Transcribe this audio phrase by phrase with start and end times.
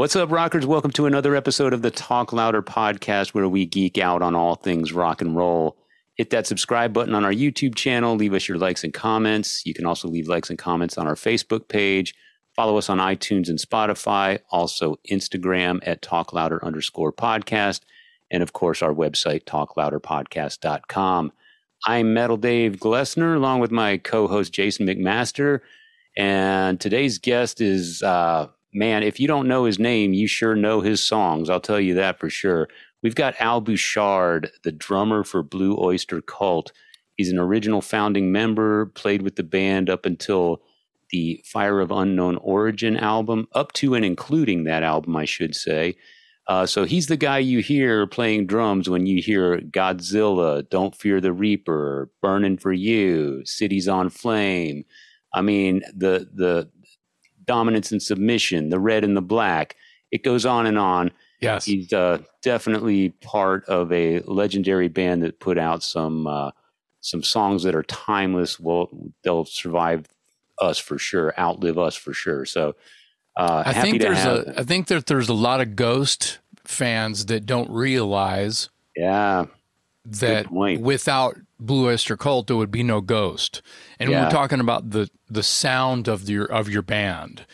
[0.00, 0.64] What's up, rockers?
[0.64, 4.54] Welcome to another episode of the Talk Louder podcast where we geek out on all
[4.54, 5.76] things rock and roll.
[6.14, 8.16] Hit that subscribe button on our YouTube channel.
[8.16, 9.60] Leave us your likes and comments.
[9.66, 12.14] You can also leave likes and comments on our Facebook page.
[12.56, 14.38] Follow us on iTunes and Spotify.
[14.50, 17.82] Also, Instagram at Talk Louder underscore podcast.
[18.30, 21.32] And of course, our website, talklouderpodcast.com.
[21.84, 25.60] I'm Metal Dave Glessner, along with my co host, Jason McMaster.
[26.16, 30.80] And today's guest is uh, man, if you don't know his name, you sure know
[30.80, 31.50] his songs.
[31.50, 32.68] I'll tell you that for sure.
[33.02, 36.72] We've got Al Bouchard, the drummer for Blue Oyster Cult.
[37.16, 40.62] He's an original founding member, played with the band up until
[41.10, 45.96] the Fire of Unknown Origin album, up to and including that album, I should say.
[46.46, 51.20] Uh, so he's the guy you hear playing drums when you hear Godzilla, Don't Fear
[51.20, 54.84] the Reaper, Burning for You, Cities on Flame.
[55.32, 56.68] I mean, the the
[57.44, 59.76] dominance and submission, the red and the black.
[60.10, 61.12] It goes on and on.
[61.40, 66.50] Yes, he's uh, definitely part of a legendary band that put out some uh,
[67.00, 68.60] some songs that are timeless.
[68.60, 68.88] Well,
[69.22, 70.06] they'll survive
[70.60, 72.44] us for sure, outlive us for sure.
[72.44, 72.74] So
[73.36, 77.26] uh, I think there's have, a I think that there's a lot of Ghost fans
[77.26, 78.68] that don't realize.
[78.96, 79.46] Yeah.
[80.04, 83.60] That without Blue Oyster Cult, there would be no Ghost,
[83.98, 84.24] and yeah.
[84.24, 87.44] we're talking about the the sound of your of your band,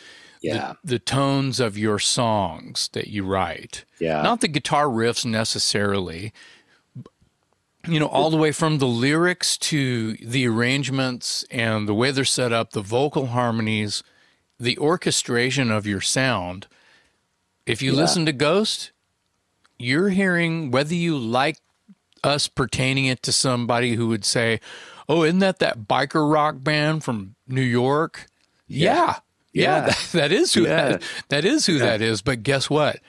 [0.41, 5.25] yeah, the, the, tones of your songs that you write, yeah, not the guitar riffs
[5.25, 6.33] necessarily.
[7.85, 12.25] You know, all the way from the lyrics to the arrangements and the way they're
[12.25, 14.03] set up, the vocal harmonies,
[14.59, 16.67] the orchestration of your sound.
[17.65, 17.97] If you yeah.
[17.97, 18.91] listen to Ghost,
[19.77, 21.57] you're hearing whether you like
[22.23, 24.59] us pertaining it to somebody who would say,
[25.07, 28.27] "Oh, isn't that that biker rock band from New York?"
[28.67, 29.19] Yeah,
[29.53, 30.89] yeah, yeah that, that is who yeah.
[30.89, 31.85] that, that is who yeah.
[31.85, 32.21] that is.
[32.21, 32.99] But guess what?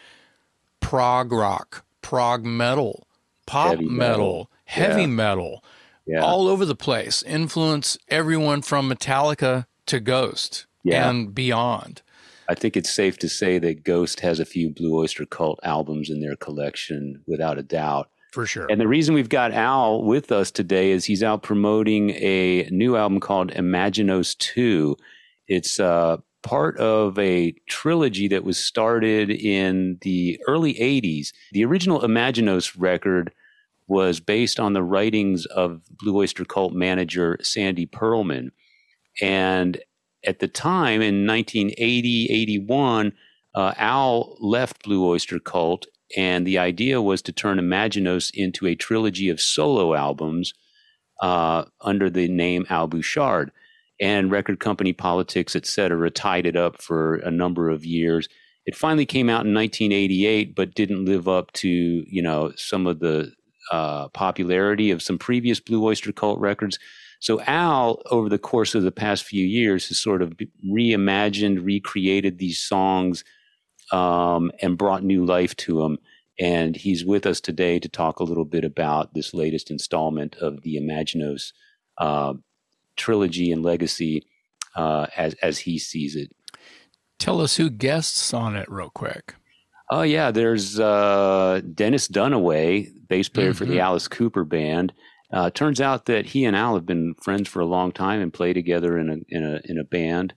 [0.81, 3.07] Prog rock, prog metal,
[3.47, 5.65] pop heavy metal, metal, heavy metal,
[6.21, 7.23] all over the place.
[7.23, 12.03] Influence everyone from Metallica to Ghost and beyond.
[12.49, 16.09] I think it's safe to say that Ghost has a few Blue Oyster Cult albums
[16.09, 18.09] in their collection, without a doubt.
[18.39, 18.69] For sure.
[18.71, 22.95] And the reason we've got Al with us today is he's out promoting a new
[22.95, 24.97] album called Imaginos 2.
[25.49, 31.33] It's uh, part of a trilogy that was started in the early 80s.
[31.51, 33.33] The original Imaginos record
[33.89, 38.53] was based on the writings of Blue Oyster Cult manager Sandy Pearlman.
[39.21, 39.81] And
[40.25, 43.15] at the time in 1980, 81,
[43.57, 48.75] uh, Al left Blue Oyster Cult and the idea was to turn Imaginos into a
[48.75, 50.55] trilogy of solo albums
[51.21, 53.51] uh, under the name Al Bouchard.
[54.01, 58.29] And record company politics, et cetera, tied it up for a number of years.
[58.65, 63.01] It finally came out in 1988, but didn't live up to you know some of
[63.01, 63.33] the
[63.73, 66.79] uh, popularity of some previous Blue Oyster Cult records.
[67.21, 72.39] So Al, over the course of the past few years, has sort of reimagined, recreated
[72.39, 73.25] these songs
[73.93, 75.99] um, and brought new life to him.
[76.41, 80.63] And he's with us today to talk a little bit about this latest installment of
[80.63, 81.53] the Imaginos
[81.99, 82.35] uh,
[82.97, 84.25] trilogy and legacy
[84.77, 86.31] uh, as as he sees it.
[87.19, 89.35] Tell us who guests on it, real quick.
[89.91, 93.59] Oh yeah, there's uh, Dennis Dunaway, bass player mm-hmm.
[93.59, 93.81] for the mm-hmm.
[93.81, 94.93] Alice Cooper band.
[95.33, 98.33] Uh, turns out that he and Al have been friends for a long time and
[98.33, 100.35] play together in a in a in a band.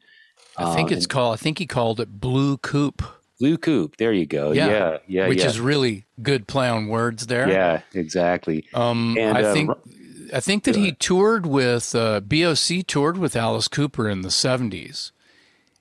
[0.57, 1.34] I think uh, it's and, called.
[1.34, 3.03] I think he called it Blue Coupe.
[3.41, 3.97] Blue Coupe.
[3.97, 4.52] There you go.
[4.52, 5.28] Yeah, yeah, yeah.
[5.28, 5.47] Which yeah.
[5.47, 7.50] is really good play on words there.
[7.50, 8.68] Yeah, exactly.
[8.72, 9.72] Um, and, I uh, think
[10.31, 15.12] I think that he toured with uh, BOC toured with Alice Cooper in the seventies,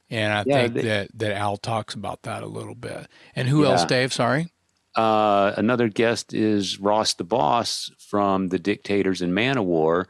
[0.09, 3.09] and I yeah, think they, that that Al talks about that a little bit.
[3.37, 4.11] And who else, Dave?
[4.11, 4.49] Sorry.
[4.97, 10.07] Uh, another guest is Ross the Boss from the Dictators and Manowar,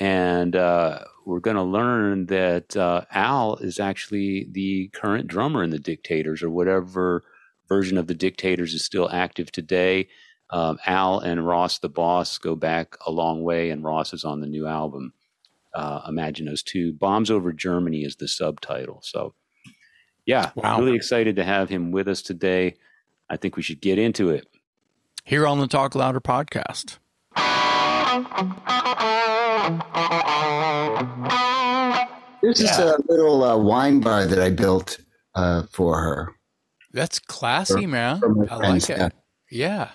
[0.00, 0.98] and uh,
[1.28, 6.42] we're going to learn that uh, Al is actually the current drummer in the Dictators,
[6.42, 7.22] or whatever
[7.68, 10.08] version of the Dictators is still active today.
[10.48, 14.40] Um, Al and Ross the Boss go back a long way, and Ross is on
[14.40, 15.12] the new album,
[15.74, 16.94] uh, those 2.
[16.94, 19.00] Bombs Over Germany is the subtitle.
[19.02, 19.34] So,
[20.24, 20.78] yeah, wow.
[20.80, 22.76] really excited to have him with us today.
[23.28, 24.48] I think we should get into it.
[25.24, 26.96] Here on the Talk Louder podcast.
[32.42, 32.70] This yeah.
[32.70, 34.98] is a little uh, wine bar that I built
[35.34, 36.34] uh, for her.
[36.92, 38.20] That's classy, for, man.
[38.20, 39.12] For I like it.
[39.50, 39.90] Yeah.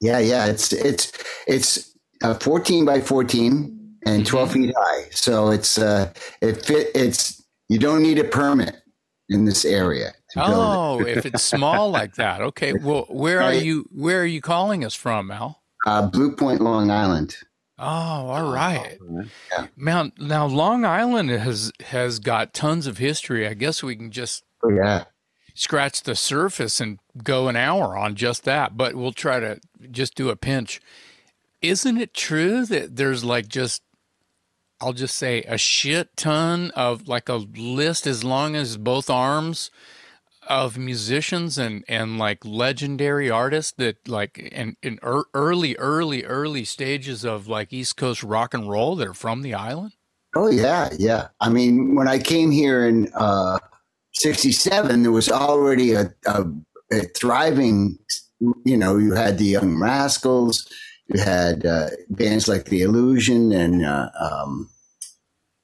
[0.00, 0.46] Yeah, yeah.
[0.46, 1.12] It's it's
[1.46, 4.62] it's uh, 14 by 14 and 12 mm-hmm.
[4.62, 5.08] feet high.
[5.10, 8.76] So it's uh it fit it's you don't need a permit
[9.28, 12.72] in this area Oh, if it's small like that, okay.
[12.72, 13.88] Well, where are you?
[13.92, 15.62] Where are you calling us from, Al?
[15.86, 17.36] Uh, Blue Point, Long Island.
[17.78, 18.98] Oh, all right.
[19.52, 19.66] Yeah.
[19.76, 23.46] Now, now Long Island has has got tons of history.
[23.46, 25.04] I guess we can just oh, yeah
[25.58, 28.76] scratch the surface and go an hour on just that.
[28.76, 29.58] But we'll try to
[29.90, 30.80] just do a pinch.
[31.60, 33.82] Isn't it true that there's like just
[34.80, 39.72] I'll just say a shit ton of like a list as long as both arms
[40.48, 47.24] of musicians and and like legendary artists that like in in early early early stages
[47.24, 49.92] of like East Coast rock and roll that are from the island.
[50.34, 51.28] Oh yeah, yeah.
[51.40, 53.58] I mean, when I came here in uh,
[54.12, 56.44] '67, there was already a, a,
[56.92, 57.98] a, thriving.
[58.64, 60.68] You know, you had the Young Rascals,
[61.08, 64.68] you had uh, bands like the Illusion and uh, um,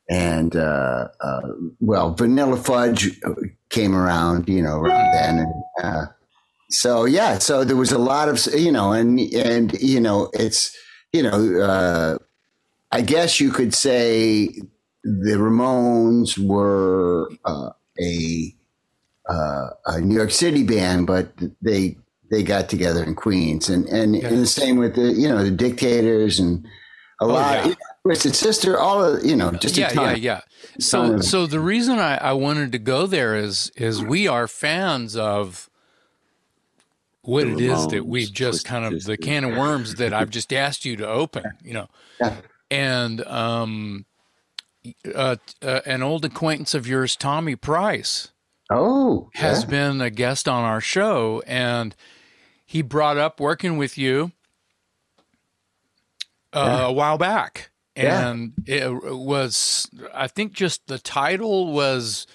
[0.09, 1.41] and uh, uh,
[1.81, 3.21] well, Vanilla Fudge
[3.75, 6.07] came around, you know, around then, and uh,
[6.71, 10.77] so yeah, so there was a lot of you know, and and you know, it's
[11.13, 12.19] you know, uh,
[12.93, 14.49] I guess you could say
[15.03, 18.55] the Ramones were uh, a
[19.29, 21.97] uh, a New York City band, but they
[22.31, 24.29] they got together in Queens, and and, yeah.
[24.29, 26.65] and the same with the you know the Dictators and
[27.21, 27.67] a oh, lot.
[27.67, 27.75] Yeah.
[28.05, 30.41] Twisted Sister, all of you know, just yeah, yeah, yeah.
[30.79, 35.17] So, so the reason I, I wanted to go there is is we are fans
[35.17, 35.71] of
[37.23, 40.53] what it is that we've just kind of the can of worms that I've just
[40.53, 41.89] asked you to open, you know,
[42.21, 42.37] yeah.
[42.71, 44.05] and um,
[45.15, 48.33] uh, uh, an old acquaintance of yours, Tommy Price,
[48.69, 49.71] oh, has yeah.
[49.71, 51.97] been a guest on our show, and
[52.67, 54.33] he brought up working with you
[56.53, 56.87] uh, yeah.
[56.89, 58.87] a while back and yeah.
[58.87, 62.27] it was i think just the title was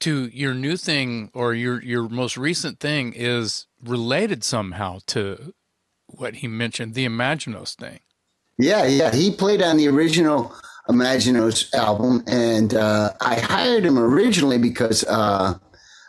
[0.00, 5.54] to your new thing or your your most recent thing is related somehow to
[6.08, 8.00] what he mentioned the imaginos thing
[8.58, 10.54] yeah yeah he played on the original
[10.88, 15.54] imaginos album and uh, i hired him originally because uh,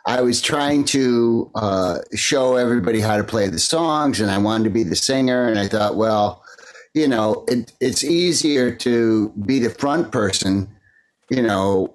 [0.06, 4.64] i was trying to uh, show everybody how to play the songs and i wanted
[4.64, 6.44] to be the singer and i thought well
[6.98, 10.68] you know, it, it's easier to be the front person,
[11.30, 11.94] you know,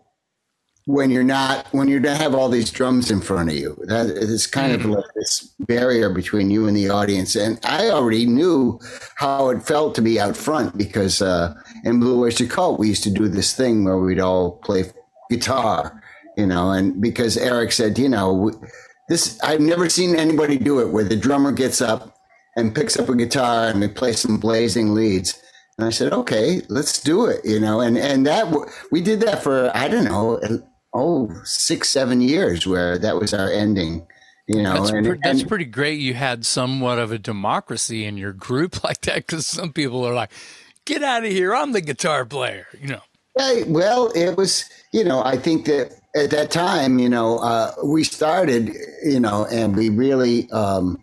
[0.87, 3.77] when you're not when you don't have all these drums in front of you.
[3.87, 4.93] That is kind mm-hmm.
[4.93, 7.37] of like this barrier between you and the audience.
[7.37, 8.81] And I already knew
[9.17, 13.05] how it felt to be out front because uh, in Blue Oyster Cult we used
[13.05, 14.85] to do this thing where we'd all play
[15.31, 16.03] guitar,
[16.37, 18.53] you know, and because Eric said, you know,
[19.09, 22.12] this I've never seen anybody do it where the drummer gets up
[22.57, 25.41] and picks up a guitar and we play some blazing leads.
[25.79, 28.55] And I said, okay, let's do it, you know, and, and that,
[28.91, 30.39] we did that for, I don't know,
[30.93, 34.07] oh, six, seven years where that was our ending,
[34.47, 34.75] you know.
[34.75, 35.99] That's, and, pre- that's and, pretty great.
[35.99, 40.15] You had somewhat of a democracy in your group like that because some people are
[40.15, 40.31] like,
[40.85, 41.55] get out of here.
[41.55, 43.01] I'm the guitar player, you know.
[43.39, 47.73] Yeah, well, it was, you know, I think that at that time, you know, uh,
[47.83, 51.03] we started, you know, and we really, um,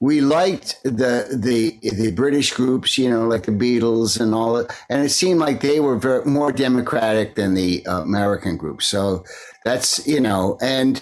[0.00, 4.76] we liked the the the British groups, you know, like the Beatles and all, that,
[4.90, 8.86] and it seemed like they were very, more democratic than the uh, American groups.
[8.86, 9.24] So
[9.64, 11.00] that's you know, and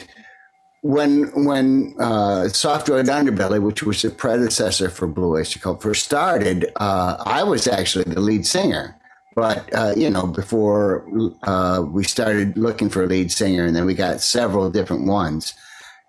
[0.82, 6.04] when when uh, Soft Red Underbelly, which was the predecessor for Blue Oyster Cult, first
[6.04, 8.96] started, uh, I was actually the lead singer.
[9.34, 11.04] But uh, you know, before
[11.42, 15.54] uh, we started looking for a lead singer, and then we got several different ones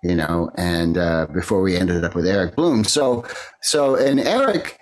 [0.02, 2.84] you know, and uh, before we ended up with Eric Bloom.
[2.84, 3.24] So,
[3.62, 4.78] so, and Eric,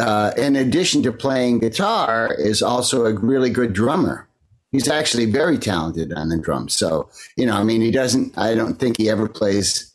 [0.00, 4.28] uh, in addition to playing guitar, is also a really good drummer.
[4.72, 6.74] He's actually very talented on the drums.
[6.74, 9.92] So, you know, I mean, he doesn't, I don't think he ever plays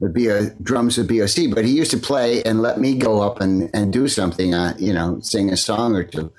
[0.00, 3.40] the BO, drums with BOC, but he used to play and let me go up
[3.40, 6.32] and, and do something, uh, you know, sing a song or two.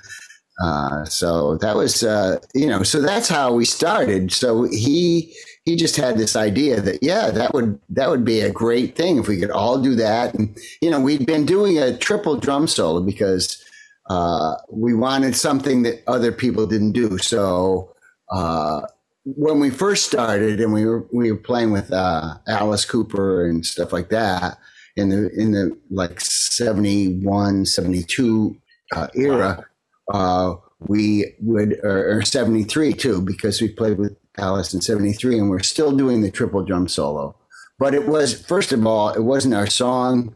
[0.64, 4.32] Uh, so that was, uh, you know, so that's how we started.
[4.32, 5.34] So he,
[5.65, 9.17] he just had this idea that yeah that would that would be a great thing
[9.17, 10.34] if we could all do that.
[10.34, 13.63] And you know we'd been doing a triple drum solo because
[14.10, 17.17] uh, we wanted something that other people didn't do.
[17.17, 17.93] So
[18.32, 18.82] uh,
[19.25, 23.65] when we first started and we were we were playing with uh, Alice Cooper and
[23.65, 24.58] stuff like that
[24.96, 28.58] in the in the like 71 72
[28.96, 29.65] uh, era
[30.13, 35.50] uh, we would or, or 73 too because we played with Alice in 73, and
[35.50, 37.36] we're still doing the triple drum solo.
[37.80, 40.36] But it was, first of all, it wasn't our song.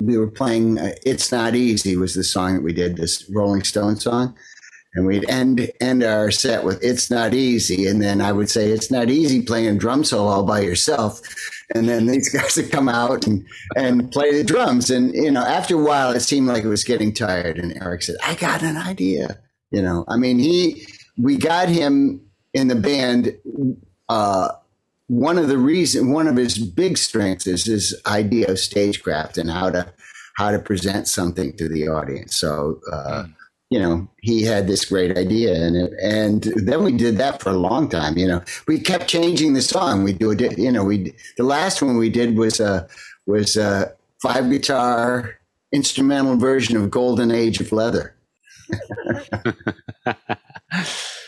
[0.00, 3.62] We were playing uh, It's Not Easy, was the song that we did, this Rolling
[3.62, 4.36] Stone song.
[4.94, 8.70] and we'd end end our set with "It's Not Easy," and then I would say,
[8.70, 11.20] "It's not easy playing drum solo all by yourself."
[11.74, 13.46] And then these guys would come out and
[13.76, 16.84] and play the drums, and you know, after a while, it seemed like it was
[16.84, 17.58] getting tired.
[17.58, 19.38] And Eric said, "I got an idea."
[19.70, 20.86] You know, I mean, he
[21.18, 22.25] we got him
[22.56, 23.36] in the band.
[24.08, 24.48] Uh,
[25.08, 29.50] one of the reason, one of his big strengths is his idea of stagecraft and
[29.50, 29.92] how to
[30.36, 32.36] how to present something to the audience.
[32.36, 33.34] So, uh, mm.
[33.70, 37.56] you know, he had this great idea, and and then we did that for a
[37.56, 38.18] long time.
[38.18, 40.02] You know, we kept changing the song.
[40.02, 40.58] We do it.
[40.58, 42.88] You know, we the last one we did was a
[43.26, 45.38] was a five guitar
[45.72, 48.16] instrumental version of Golden Age of Leather.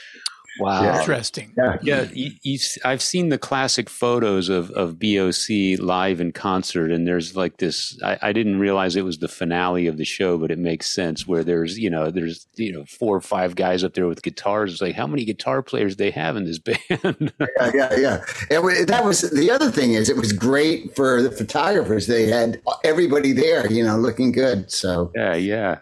[0.58, 1.52] Wow, interesting.
[1.56, 2.02] Yeah, yeah.
[2.12, 7.36] You, you, I've seen the classic photos of of BOC live in concert, and there's
[7.36, 7.98] like this.
[8.02, 11.26] I, I, didn't realize it was the finale of the show, but it makes sense.
[11.26, 14.72] Where there's you know there's you know four or five guys up there with guitars.
[14.72, 17.32] It's like how many guitar players they have in this band?
[17.40, 18.24] yeah, yeah, yeah.
[18.50, 22.06] It, that was the other thing is it was great for the photographers.
[22.06, 24.70] They had everybody there, you know, looking good.
[24.70, 25.78] So yeah, yeah.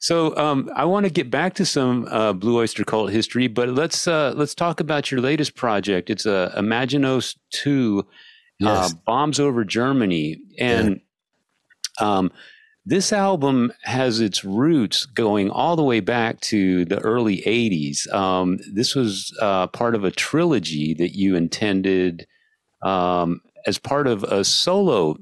[0.00, 3.68] So um, I want to get back to some uh, Blue Oyster Cult history, but
[3.68, 6.08] let's uh, let's talk about your latest project.
[6.08, 8.06] It's uh, Imaginos Two,
[8.62, 8.94] uh, yes.
[8.94, 11.02] Bombs Over Germany, and
[12.00, 12.18] yeah.
[12.18, 12.32] um,
[12.86, 18.10] this album has its roots going all the way back to the early '80s.
[18.10, 22.26] Um, this was uh, part of a trilogy that you intended
[22.80, 25.18] um, as part of a solo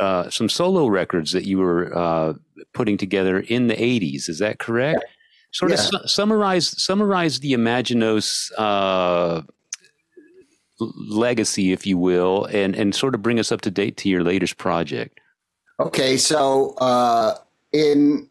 [0.00, 2.34] uh, some solo records that you were uh,
[2.72, 4.28] putting together in the 80s.
[4.28, 5.00] Is that correct?
[5.02, 5.10] Yeah.
[5.52, 5.78] Sort yeah.
[5.78, 9.42] of su- summarize summarize the Imaginos uh,
[10.78, 14.22] legacy, if you will, and and sort of bring us up to date to your
[14.22, 15.18] latest project.
[15.80, 17.34] Okay, so uh,
[17.72, 18.28] in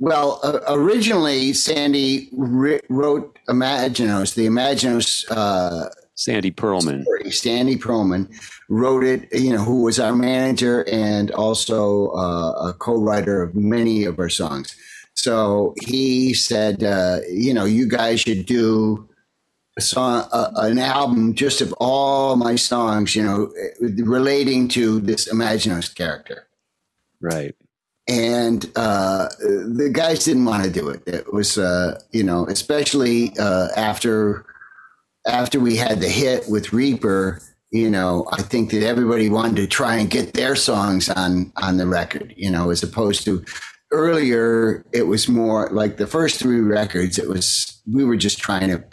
[0.00, 7.04] well, uh, originally Sandy ri- wrote Imaginos, the Imaginos uh, Sandy Pearlman.
[7.30, 8.28] Sandy Pearlman
[8.68, 14.04] wrote it, you know, who was our manager and also uh, a co-writer of many
[14.04, 14.74] of our songs.
[15.14, 19.08] So he said, uh, you know, you guys should do
[19.76, 25.32] a song, uh, an album just of all my songs, you know, relating to this
[25.32, 26.48] Imaginos character.
[27.20, 27.54] Right.
[28.08, 31.02] And uh, the guys didn't want to do it.
[31.06, 34.46] It was, uh, you know, especially uh, after
[35.28, 39.66] after we had the hit with Reaper, you know, I think that everybody wanted to
[39.66, 43.44] try and get their songs on on the record, you know, as opposed to
[43.90, 48.68] earlier it was more like the first three records it was we were just trying
[48.68, 48.84] to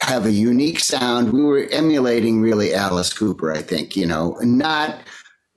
[0.00, 1.32] have a unique sound.
[1.32, 5.00] We were emulating really alice cooper i think you know not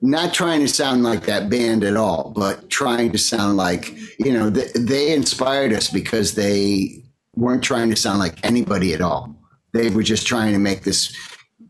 [0.02, 4.32] not trying to sound like that band at all but trying to sound like you
[4.32, 7.02] know they, they inspired us because they
[7.34, 9.34] weren't trying to sound like anybody at all
[9.76, 11.14] they were just trying to make this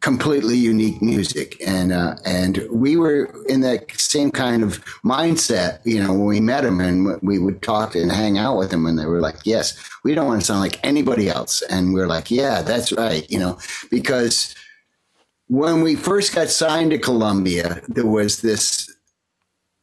[0.01, 5.81] completely unique music, and uh, and we were in that same kind of mindset.
[5.85, 8.87] You know, when we met them and we would talk and hang out with them,
[8.87, 12.01] and they were like, "Yes, we don't want to sound like anybody else," and we
[12.01, 13.59] are like, "Yeah, that's right," you know,
[13.91, 14.55] because
[15.49, 18.93] when we first got signed to Columbia, there was this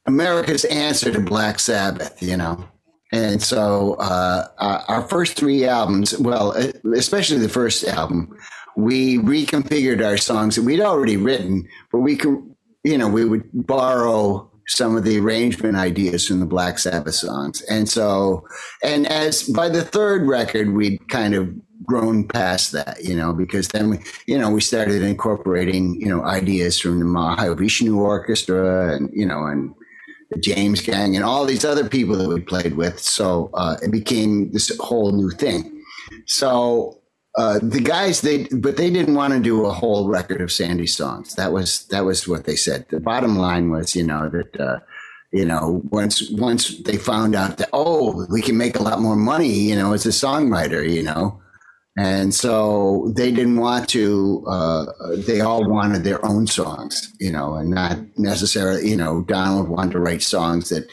[0.05, 2.65] America's answer to Black Sabbath, you know.
[3.13, 6.51] And so uh, our first three albums, well,
[6.95, 8.35] especially the first album,
[8.75, 12.41] we reconfigured our songs that we'd already written, but we could,
[12.83, 17.61] you know, we would borrow some of the arrangement ideas from the Black Sabbath songs.
[17.69, 18.47] And so,
[18.83, 21.53] and as by the third record, we'd kind of
[21.83, 26.23] grown past that, you know, because then we, you know, we started incorporating, you know,
[26.23, 29.75] ideas from the Mahavishnu Orchestra and, you know, and
[30.39, 32.99] James Gang and all these other people that we played with.
[32.99, 35.81] So uh, it became this whole new thing.
[36.27, 37.01] So
[37.37, 40.87] uh, the guys they but they didn't want to do a whole record of Sandy
[40.87, 41.35] songs.
[41.35, 42.85] That was that was what they said.
[42.89, 44.79] The bottom line was, you know, that uh,
[45.31, 49.15] you know once once they found out that oh we can make a lot more
[49.15, 51.41] money, you know, as a songwriter, you know,
[51.97, 54.85] and so they didn't want to uh,
[55.27, 59.91] they all wanted their own songs you know and not necessarily you know donald wanted
[59.91, 60.87] to write songs that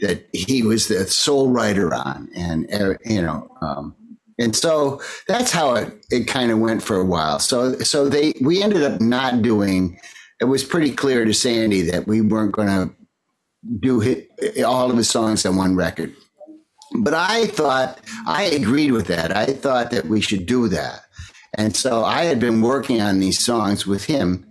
[0.00, 3.94] that he was the sole writer on and uh, you know um,
[4.40, 7.38] and so that's how it, it kind of went for a while.
[7.38, 10.00] So so they we ended up not doing
[10.40, 12.90] it was pretty clear to sandy that we weren't going to
[13.80, 14.24] do
[14.64, 16.14] all of his songs on one record
[16.98, 19.36] but I thought, I agreed with that.
[19.36, 21.02] I thought that we should do that.
[21.56, 24.46] And so I had been working on these songs with him.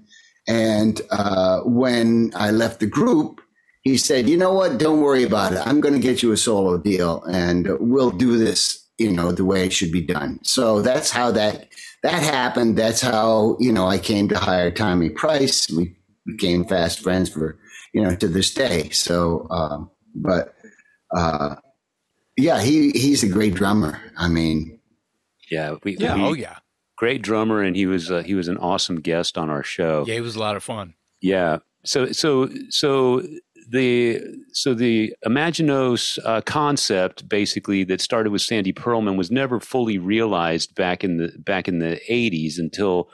[0.47, 3.41] And uh, when I left the group,
[3.81, 4.77] he said, You know what?
[4.77, 5.65] Don't worry about it.
[5.65, 9.45] I'm going to get you a solo deal and we'll do this you know, the
[9.45, 10.39] way it should be done.
[10.43, 11.69] So that's how that
[12.03, 12.77] that happened.
[12.77, 15.69] That's how you know I came to hire Tommy Price.
[15.71, 17.57] We became fast friends for
[17.93, 18.89] you know to this day.
[18.89, 20.53] So, um, but
[21.15, 21.55] uh,
[22.39, 23.99] yeah, he he's a great drummer.
[24.17, 24.79] I mean,
[25.51, 26.15] yeah, we, Yeah.
[26.15, 26.57] we- oh, yeah.
[26.97, 30.03] great drummer, and he was uh, he was an awesome guest on our show.
[30.07, 30.93] Yeah, it was a lot of fun.
[31.21, 31.59] Yeah.
[31.85, 33.23] So so so
[33.71, 34.19] the
[34.51, 40.75] so the Imaginos uh, concept basically that started with Sandy Pearlman was never fully realized
[40.75, 43.09] back in the back in the 80s until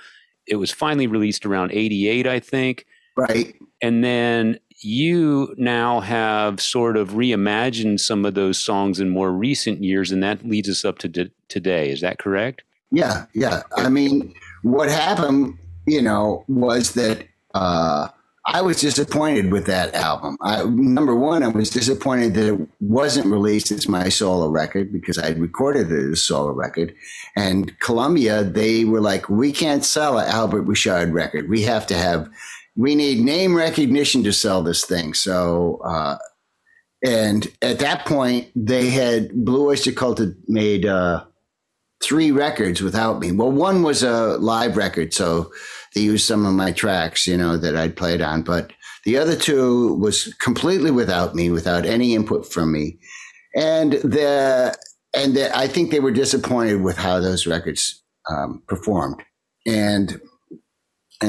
[0.48, 2.86] it was finally released around 88 I think
[3.18, 3.54] right?
[3.82, 9.84] and then you now have sort of reimagined some of those songs in more recent
[9.84, 12.62] years and that leads us up to d- today is that correct
[12.92, 13.64] Yeah, yeah.
[13.76, 18.08] I mean, what happened, you know, was that uh,
[18.46, 20.38] I was disappointed with that album.
[20.42, 25.18] I, number one, I was disappointed that it wasn't released as my solo record because
[25.18, 26.96] I recorded it as a solo record.
[27.36, 31.50] And Columbia, they were like, we can't sell an Albert Bouchard record.
[31.50, 32.30] We have to have,
[32.76, 35.14] we need name recognition to sell this thing.
[35.14, 36.18] So, uh,
[37.06, 41.24] and at that point, they had Blue Oyster Cult had made uh,
[42.04, 43.32] three records without me.
[43.32, 45.52] Well, one was a live record, so
[45.94, 48.42] they used some of my tracks, you know, that I'd played on.
[48.42, 48.74] But
[49.06, 52.98] the other two was completely without me, without any input from me,
[53.56, 54.76] and the
[55.16, 59.22] and the, I think they were disappointed with how those records um, performed,
[59.66, 60.20] and,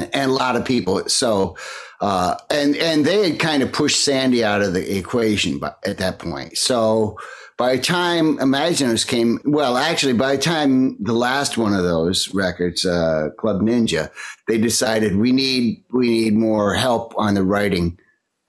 [0.04, 1.08] and a lot of people.
[1.08, 1.56] So.
[1.98, 6.18] Uh, and and they had kind of pushed Sandy out of the equation, at that
[6.18, 7.16] point, so
[7.56, 12.32] by the time Imaginos came, well, actually, by the time the last one of those
[12.34, 14.10] records, uh, Club Ninja,
[14.46, 17.98] they decided we need we need more help on the writing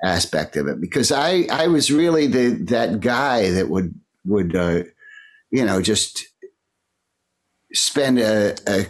[0.04, 4.84] aspect of it because I I was really the that guy that would would uh,
[5.52, 6.26] you know just
[7.74, 8.88] spend a, a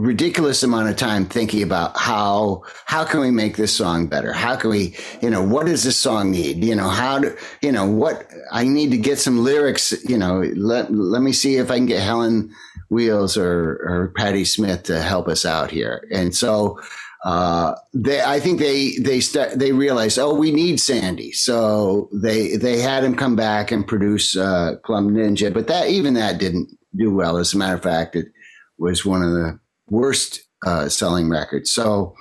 [0.00, 4.32] ridiculous amount of time thinking about how how can we make this song better?
[4.32, 6.64] How can we you know what does this song need?
[6.64, 10.42] You know how do you know what i need to get some lyrics you know
[10.56, 12.50] let let me see if i can get helen
[12.90, 16.06] wheels or or patti smith to help us out here.
[16.12, 16.80] And so
[17.24, 22.56] uh, they, I think they they start they realized, oh, we need Sandy, so they
[22.56, 26.70] they had him come back and produce uh, Club Ninja, but that even that didn't
[26.96, 27.38] do well.
[27.38, 28.28] As a matter of fact, it
[28.78, 29.59] was one of the
[29.90, 31.72] worst uh, selling records.
[31.72, 32.14] So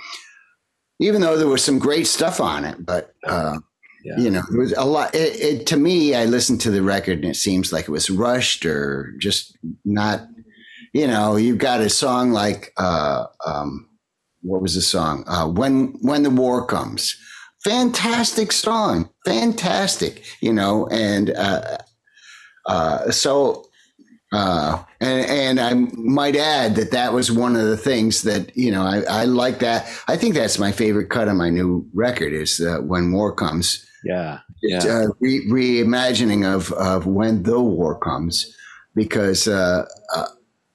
[1.00, 3.58] even though there was some great stuff on it, but uh,
[4.04, 4.18] Yeah.
[4.18, 5.14] you know, there was a lot.
[5.16, 8.10] It, it, to me, I listened to the record and it seems like it was
[8.10, 10.28] rushed or just not.
[10.94, 13.88] You know, you've got a song like uh, um,
[14.42, 15.24] what was the song?
[15.28, 17.16] Uh, when when the war comes.
[17.66, 20.24] Fantastic song, fantastic.
[20.42, 21.78] You know, and uh,
[22.66, 23.69] uh, so
[24.32, 28.72] uh, and, and I might add that that was one of the things that, you
[28.72, 29.90] know, I, I like that.
[30.08, 33.86] I think that's my favorite cut on my new record is uh, When War Comes.
[34.04, 38.56] yeah yeah a re- reimagining of, of When the War Comes
[38.96, 40.26] because uh, uh,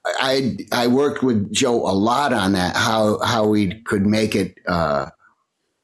[0.05, 4.55] I, I worked with Joe a lot on that, how, how we could make it
[4.67, 5.07] uh,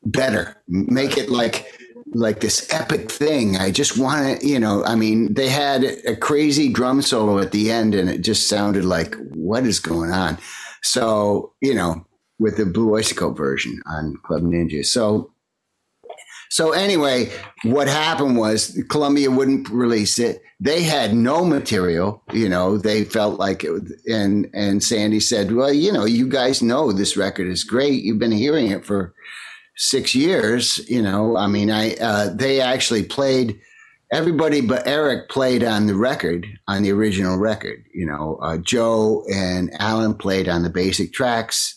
[0.04, 1.66] better, make it like
[2.14, 3.58] like this epic thing.
[3.58, 7.52] I just want to, you know, I mean, they had a crazy drum solo at
[7.52, 10.38] the end and it just sounded like, what is going on?
[10.84, 12.06] So, you know,
[12.40, 14.86] with the Blue Cult version on Club Ninja.
[14.86, 15.32] So,
[16.50, 17.32] so anyway,
[17.64, 20.42] what happened was Columbia wouldn't release it.
[20.60, 25.72] They had no material, you know, they felt like it, and, and Sandy said, well,
[25.72, 28.04] you know, you guys know this record is great.
[28.04, 29.14] You've been hearing it for,
[29.82, 30.80] six years.
[30.90, 33.60] You know, I mean, I uh, they actually played
[34.14, 37.84] everybody but Eric played on the record on the original record.
[37.94, 41.76] You know, uh, Joe and Alan played on the basic tracks.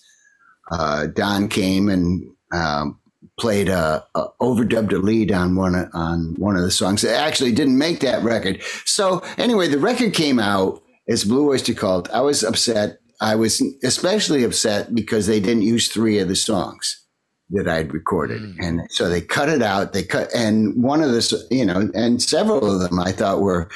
[0.70, 2.98] Uh, Don came and um,
[3.38, 7.16] played a, a overdubbed a lead on one of- on one of the songs that
[7.18, 8.62] actually didn't make that record.
[8.84, 12.08] So anyway, the record came out as Blue Oyster Cult.
[12.10, 12.98] I was upset.
[13.20, 17.03] I was especially upset because they didn't use three of the songs
[17.50, 18.42] that I'd recorded.
[18.58, 19.92] And so they cut it out.
[19.92, 23.68] They cut, and one of the, you know, and several of them I thought were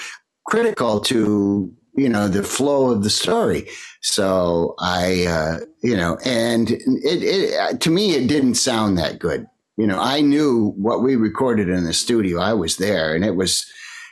[0.47, 3.69] critical to, you know, the flow of the story.
[4.01, 9.47] So I, uh, you know, and it, it, to me, it didn't sound that good.
[9.77, 12.41] You know, I knew what we recorded in the studio.
[12.41, 13.71] I was there and it was,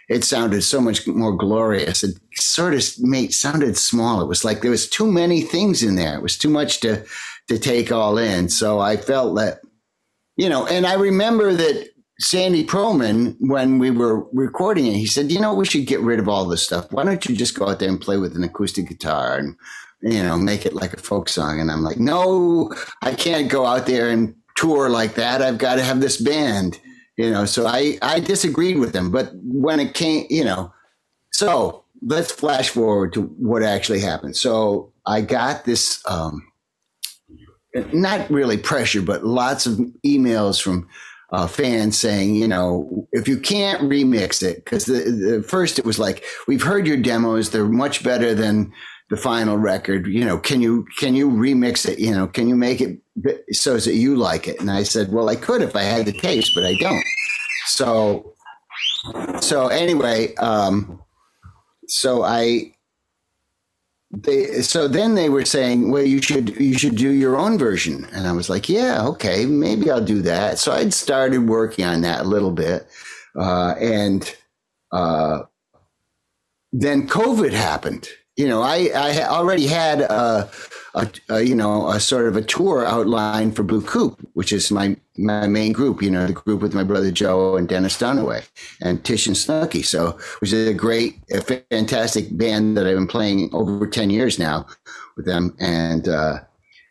[0.09, 2.05] it sounded so much more glorious.
[2.05, 4.21] It sort of made sounded small.
[4.21, 6.14] It was like there was too many things in there.
[6.14, 7.05] It was too much to,
[7.48, 8.48] to take all in.
[8.48, 9.61] So I felt that,
[10.37, 15.30] you know, and I remember that Sandy Pearlman, when we were recording it, he said,
[15.30, 16.90] "You know, we should get rid of all this stuff.
[16.90, 19.56] Why don't you just go out there and play with an acoustic guitar and
[20.02, 23.66] you know make it like a folk song?" And I'm like, "No, I can't go
[23.66, 25.42] out there and tour like that.
[25.42, 26.80] I've got to have this band."
[27.18, 30.72] You know, so I I disagreed with him, but when it came, you know,
[31.32, 34.37] so let's flash forward to what actually happened.
[34.37, 36.02] So I got this.
[36.09, 36.42] Um,
[37.92, 40.88] not really pressure, but lots of emails from
[41.30, 45.84] uh, fans saying, you know, if you can't remix it, because the, the first it
[45.84, 48.72] was like, we've heard your demos, they're much better than
[49.10, 50.06] the final record.
[50.06, 51.98] You know, can you can you remix it?
[51.98, 53.00] You know, can you make it
[53.52, 54.60] so that you like it?
[54.60, 57.04] And I said, well, I could if I had the taste, but I don't.
[57.66, 58.34] So,
[59.40, 61.00] so anyway, um,
[61.88, 62.72] so I
[64.11, 68.07] they so then they were saying well you should you should do your own version.
[68.12, 70.59] And i was like yeah okay maybe i'll do that.
[70.59, 72.87] So i'd started working on that a little bit
[73.37, 74.35] uh, and
[74.92, 75.42] uh,
[76.73, 78.09] then covid happened.
[78.37, 80.51] You know i i already had a
[80.96, 84.70] a, a, you know a sort of a tour outline for Blue Coupe, which is
[84.70, 86.02] my my main group.
[86.02, 88.48] You know, the group with my brother Joe and Dennis Dunaway
[88.80, 89.82] and Tish and Snooky.
[89.82, 94.38] So, which is a great, a fantastic band that I've been playing over ten years
[94.38, 94.66] now
[95.16, 96.38] with them, and uh,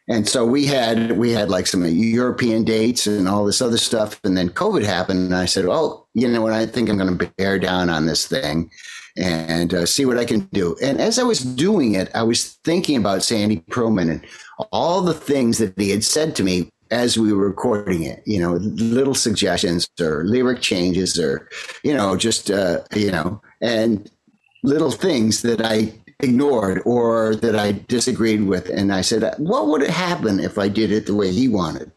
[0.08, 4.22] and so we had we had like some European dates and all this other stuff,
[4.24, 6.54] and then COVID happened, and I said, "Oh, you know what?
[6.54, 8.70] I think I'm going to bear down on this thing."
[9.18, 10.76] And uh, see what I can do.
[10.82, 14.26] And as I was doing it, I was thinking about Sandy Pearlman and
[14.72, 18.40] all the things that he had said to me as we were recording it, you
[18.40, 21.50] know, little suggestions or lyric changes or,
[21.84, 24.10] you know, just, uh, you know, and
[24.64, 28.70] little things that I ignored or that I disagreed with.
[28.70, 31.92] And I said, what would happen if I did it the way he wanted?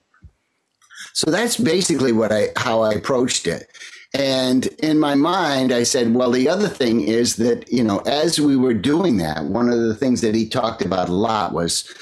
[1.12, 3.68] So that's basically what I, how I approached it.
[4.14, 8.40] And in my mind, I said, well, the other thing is that, you know, as
[8.40, 11.92] we were doing that, one of the things that he talked about a lot was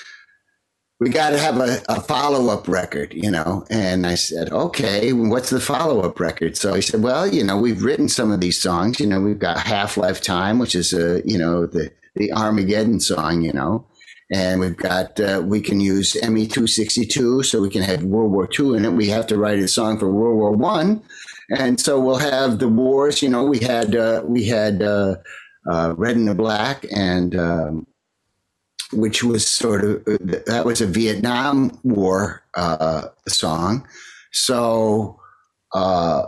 [1.01, 3.67] we got to have a, a follow up record, you know.
[3.71, 6.57] And I said, okay, what's the follow up record?
[6.57, 9.01] So he said, well, you know, we've written some of these songs.
[9.01, 13.43] You know, we've got Half Lifetime, which is a, you know, the the Armageddon song,
[13.43, 13.87] you know,
[14.33, 18.03] and we've got uh, we can use ME two sixty two, so we can have
[18.03, 18.93] World War Two in it.
[18.93, 21.03] We have to write a song for World War One,
[21.51, 23.23] and so we'll have the wars.
[23.23, 25.17] You know, we had uh, we had uh,
[25.69, 27.37] uh, Red and the Black and.
[27.37, 27.87] Um,
[28.93, 30.05] which was sort of
[30.47, 33.87] that was a Vietnam War uh, song.
[34.31, 35.21] So,
[35.73, 36.27] uh,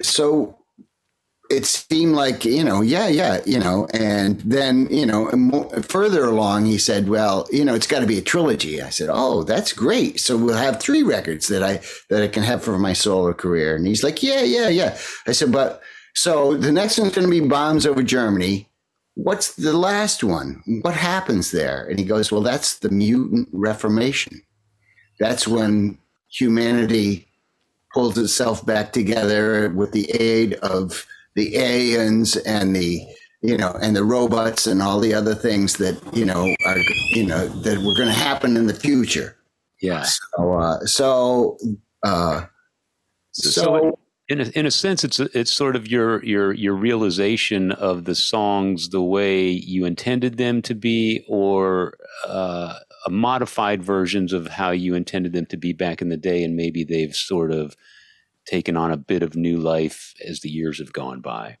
[0.00, 0.57] so
[1.50, 3.86] it seemed like you know, yeah, yeah, you know.
[3.92, 5.30] And then you know,
[5.82, 9.08] further along, he said, "Well, you know, it's got to be a trilogy." I said,
[9.10, 10.20] "Oh, that's great.
[10.20, 11.80] So we'll have three records that I
[12.10, 15.32] that I can have for my solo career." And he's like, "Yeah, yeah, yeah." I
[15.32, 15.82] said, "But."
[16.14, 18.68] So the next one's going to be Bombs Over Germany
[19.18, 20.62] what's the last one?
[20.82, 21.84] What happens there?
[21.86, 24.42] And he goes, well, that's the mutant reformation.
[25.18, 25.98] That's when
[26.30, 27.26] humanity
[27.92, 31.04] pulls itself back together with the aid of
[31.38, 33.00] the aliens and the
[33.42, 36.78] you know and the robots and all the other things that you know are
[37.10, 39.36] you know that were going to happen in the future.
[39.80, 40.02] Yeah.
[40.02, 41.56] So uh, so
[42.02, 42.46] uh,
[43.30, 43.98] so, so
[44.28, 48.14] in a, in a sense, it's it's sort of your your your realization of the
[48.16, 51.96] songs the way you intended them to be, or
[52.26, 52.74] uh,
[53.08, 56.82] modified versions of how you intended them to be back in the day, and maybe
[56.82, 57.76] they've sort of
[58.48, 61.58] taken on a bit of new life as the years have gone by.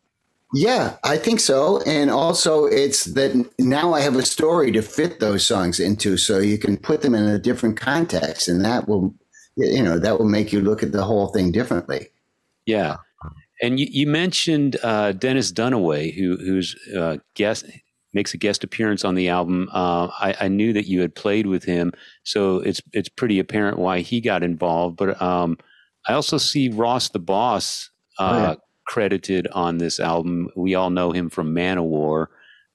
[0.54, 1.82] Yeah, I think so.
[1.82, 6.38] And also, it's that now I have a story to fit those songs into, so
[6.38, 9.14] you can put them in a different context, and that will,
[9.56, 12.08] you know, that will make you look at the whole thing differently.
[12.64, 12.96] Yeah.
[13.60, 17.66] And you, you mentioned uh, Dennis Dunaway, who who's uh, guest
[18.14, 19.68] makes a guest appearance on the album.
[19.72, 23.78] Uh, I, I, knew that you had played with him, so it's it's pretty apparent
[23.78, 24.96] why he got involved.
[24.96, 25.58] But um,
[26.06, 28.54] I also see Ross the Boss uh, oh, yeah.
[28.86, 30.50] credited on this album.
[30.56, 32.26] We all know him from Manowar.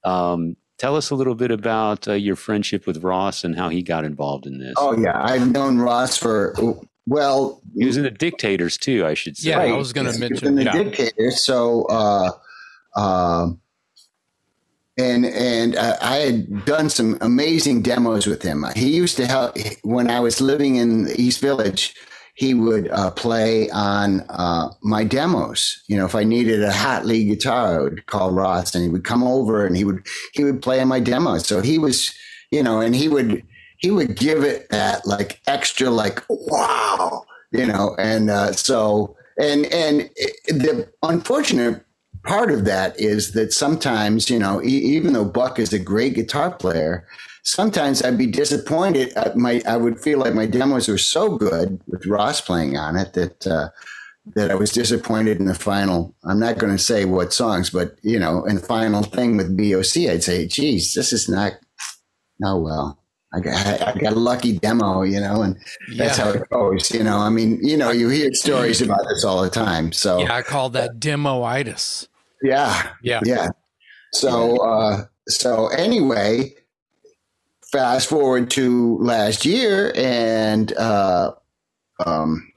[0.04, 3.82] Um, tell us a little bit about uh, your friendship with Ross and how he
[3.82, 4.74] got involved in this.
[4.76, 6.54] Oh yeah, I've known Ross for
[7.06, 9.04] well, he was in the Dictators too.
[9.06, 9.50] I should say.
[9.50, 9.72] Yeah, right.
[9.72, 10.72] I was going to mention in the yeah.
[10.72, 11.44] Dictators.
[11.44, 12.30] So, uh,
[12.96, 13.60] um,
[14.96, 18.64] and and uh, I had done some amazing demos with him.
[18.74, 21.94] He used to help when I was living in East Village.
[22.34, 25.82] He would uh, play on uh, my demos.
[25.86, 28.90] You know, if I needed a hot lead guitar, I would call Ross, and he
[28.90, 31.46] would come over and he would he would play on my demos.
[31.46, 32.12] So he was,
[32.50, 33.44] you know, and he would
[33.78, 39.66] he would give it that like extra like wow you know and uh, so and
[39.66, 40.10] and
[40.48, 41.84] the unfortunate
[42.24, 46.50] part of that is that sometimes you know even though Buck is a great guitar
[46.50, 47.06] player,
[47.44, 49.12] sometimes I'd be disappointed.
[49.36, 53.12] My I would feel like my demos were so good with Ross playing on it
[53.14, 53.46] that.
[53.46, 53.68] Uh,
[54.36, 56.14] that I was disappointed in the final.
[56.24, 59.54] I'm not going to say what songs, but you know, in the final thing with
[59.54, 61.52] BOC, I'd say, "Geez, this is not.
[62.42, 62.98] Oh well,
[63.34, 65.56] I got, I got a lucky demo, you know, and
[65.96, 66.24] that's yeah.
[66.24, 66.90] how it goes.
[66.90, 69.92] You know, I mean, you know, you hear stories about this all the time.
[69.92, 72.08] So yeah, I call that demoitis.
[72.42, 73.48] Yeah, yeah, yeah.
[74.12, 76.54] So, uh, so anyway,
[77.74, 81.32] fast forward to last year, and uh,
[82.06, 82.52] um,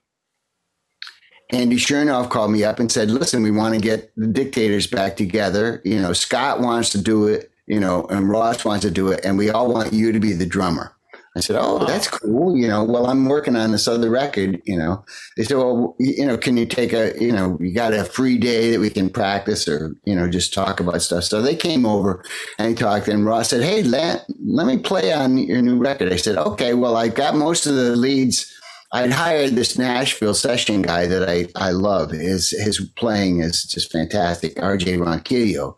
[1.49, 5.17] Andy Shernoff called me up and said, "Listen, we want to get the dictators back
[5.17, 5.81] together.
[5.83, 9.23] You know, Scott wants to do it you know, and Ross wants to do it,
[9.23, 10.93] and we all want you to be the drummer.
[11.37, 14.61] I said, "Oh, that's cool." You know, well, I'm working on this other record.
[14.65, 17.93] You know, they said, "Well, you know, can you take a, you know, you got
[17.93, 21.41] a free day that we can practice, or you know, just talk about stuff." So
[21.41, 22.23] they came over
[22.57, 26.17] and talked, and Ross said, "Hey, let let me play on your new record." I
[26.17, 28.53] said, "Okay, well, I got most of the leads."
[28.93, 32.11] I'd hired this Nashville session guy that I I love.
[32.11, 35.75] His his playing is just fantastic, RJ Ronquillo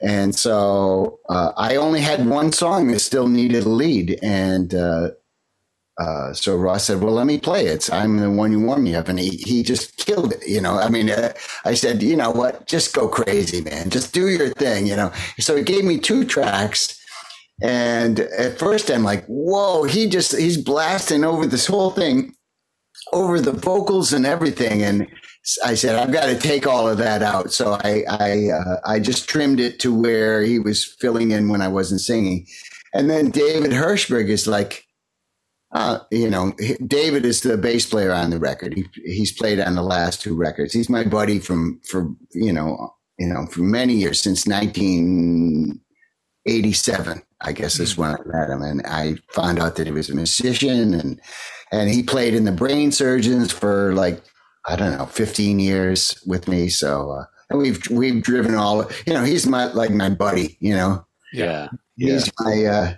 [0.00, 4.18] and so uh, I only had one song that still needed a lead.
[4.22, 5.10] And uh,
[5.98, 7.92] uh, so Ross said, Well, let me play it.
[7.92, 9.08] I'm the one you warned me of.
[9.10, 10.46] And he, he just killed it.
[10.48, 11.34] You know, I mean, uh,
[11.66, 12.66] I said, You know what?
[12.66, 13.90] Just go crazy, man.
[13.90, 15.12] Just do your thing, you know.
[15.38, 16.96] So he gave me two tracks.
[17.62, 22.34] And at first I'm like, Whoa, he just, he's blasting over this whole thing,
[23.12, 24.82] over the vocals and everything.
[24.82, 25.06] And,
[25.64, 27.50] I said I've got to take all of that out.
[27.52, 31.62] So I I uh, I just trimmed it to where he was filling in when
[31.62, 32.46] I wasn't singing.
[32.92, 34.84] And then David Hirschberg is like,
[35.72, 36.52] uh, you know,
[36.86, 38.74] David is the bass player on the record.
[38.74, 40.74] He he's played on the last two records.
[40.74, 47.22] He's my buddy from for you know you know for many years since 1987.
[47.42, 50.14] I guess is when I met him, and I found out that he was a
[50.14, 51.18] musician and
[51.72, 54.22] and he played in the Brain Surgeons for like
[54.66, 56.68] I don't know, 15 years with me.
[56.68, 60.74] So, uh, and we've, we've driven all, you know, he's my, like my buddy, you
[60.74, 61.04] know?
[61.32, 61.68] Yeah.
[61.96, 62.32] He's yeah.
[62.40, 62.94] my, uh,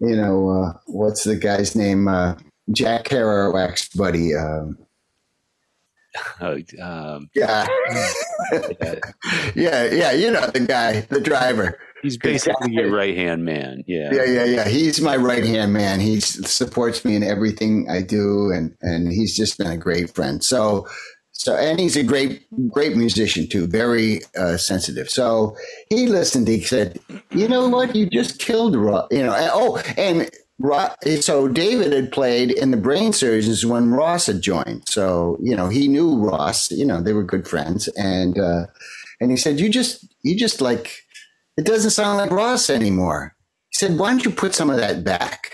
[0.00, 2.08] you know, uh, what's the guy's name?
[2.08, 2.36] Uh,
[2.70, 4.34] Jack Kerouac's buddy.
[4.34, 4.78] Um,
[6.40, 7.66] oh, um, yeah.
[9.54, 9.84] yeah.
[9.84, 10.12] Yeah.
[10.12, 11.78] You know, the guy, the driver.
[12.02, 13.84] He's basically your right hand man.
[13.86, 14.10] Yeah.
[14.12, 14.68] Yeah, yeah, yeah.
[14.68, 16.00] He's my right hand man.
[16.00, 20.42] He supports me in everything I do, and and he's just been a great friend.
[20.42, 20.88] So,
[21.30, 23.68] so and he's a great great musician too.
[23.68, 25.08] Very uh, sensitive.
[25.10, 25.56] So
[25.90, 26.48] he listened.
[26.48, 26.98] He said,
[27.30, 27.94] "You know what?
[27.94, 29.34] You just killed Ross." You know.
[29.34, 30.28] And, oh, and
[31.22, 34.88] so David had played in the Brain Surgeons when Ross had joined.
[34.88, 36.68] So you know he knew Ross.
[36.72, 38.66] You know they were good friends, and uh,
[39.20, 41.01] and he said, "You just you just like."
[41.56, 43.34] It doesn't sound like Ross anymore.
[43.70, 45.50] He said, why don't you put some of that back?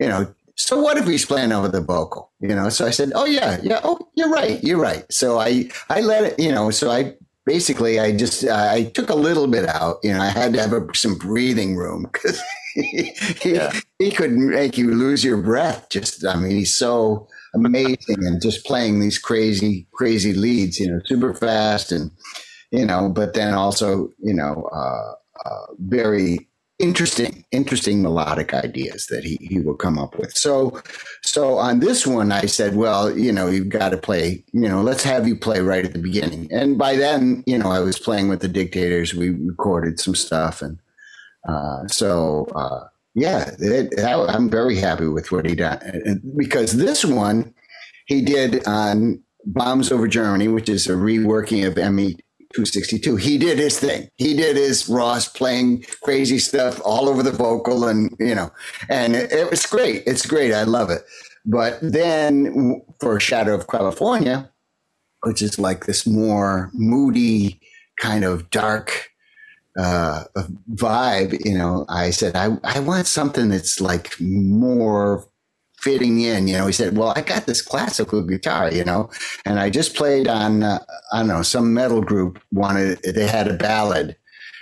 [0.00, 2.32] You know, so what if he's playing over the vocal?
[2.40, 5.04] You know, so I said, oh yeah, yeah, oh, you're right, you're right.
[5.10, 9.10] So I, I let it, you know, so I basically, I just, uh, I took
[9.10, 12.42] a little bit out, you know, I had to have a, some breathing room because
[12.74, 13.12] he,
[13.44, 13.72] yeah.
[13.98, 15.88] he, he could make you lose your breath.
[15.90, 21.00] Just, I mean, he's so amazing and just playing these crazy, crazy leads, you know,
[21.04, 22.10] super fast and,
[22.70, 25.12] you know, but then also, you know, uh,
[25.78, 30.36] very interesting, interesting melodic ideas that he, he will come up with.
[30.36, 30.80] So,
[31.22, 34.82] so on this one, I said, well, you know, you've got to play, you know,
[34.82, 36.48] let's have you play right at the beginning.
[36.52, 39.14] And by then, you know, I was playing with the dictators.
[39.14, 40.60] We recorded some stuff.
[40.60, 40.78] And
[41.48, 47.54] uh, so, uh, yeah, it, I'm very happy with what he done because this one
[48.06, 52.18] he did on Bombs Over Germany, which is a reworking of ME
[52.54, 53.16] 262.
[53.16, 54.08] He did his thing.
[54.16, 58.50] He did his Ross playing crazy stuff all over the vocal, and you know,
[58.88, 60.02] and it, it was great.
[60.06, 60.52] It's great.
[60.52, 61.02] I love it.
[61.44, 64.50] But then for Shadow of California,
[65.22, 67.60] which is like this more moody
[68.00, 69.10] kind of dark
[69.78, 70.24] uh,
[70.74, 75.28] vibe, you know, I said I I want something that's like more
[75.86, 76.48] fitting in.
[76.48, 79.08] You know, he said, "Well, I got this classical guitar, you know,
[79.44, 80.80] and I just played on uh,
[81.12, 84.16] I don't know some metal group wanted they had a ballad."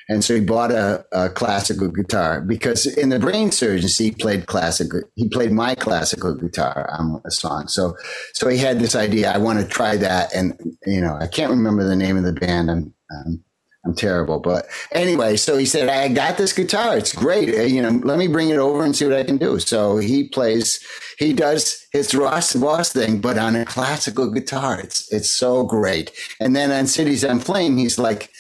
[0.07, 4.45] And so he bought a, a, classical guitar because in the brain surgeons he played
[4.45, 5.01] classical.
[5.15, 7.69] He played my classical guitar on a song.
[7.69, 7.97] So,
[8.35, 9.33] so he had this idea.
[9.33, 12.35] I want to try that, and you know, I can't remember the name of the
[12.35, 12.71] band.
[12.71, 13.43] I'm, um,
[13.87, 14.41] I'm terrible.
[14.41, 16.97] But anyway, so he said, I got this guitar.
[16.97, 17.55] It's great.
[17.55, 19.59] Uh, you know, let me bring it over and see what I can do.
[19.59, 20.81] So he plays,
[21.19, 24.81] he does his Ross Boss thing, but on a classical guitar.
[24.81, 26.13] It's, it's so great.
[26.41, 28.31] And then on Cities on Flame, he's like,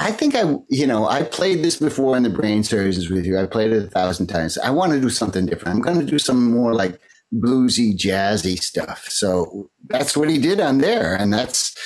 [0.00, 3.38] I think I, you know, I played this before in the brain series with you.
[3.38, 4.58] I played it a thousand times.
[4.58, 5.76] I want to do something different.
[5.76, 7.00] I'm going to do some more like
[7.34, 9.06] bluesy, jazzy stuff.
[9.08, 11.14] So that's what he did on there.
[11.14, 11.76] And that's,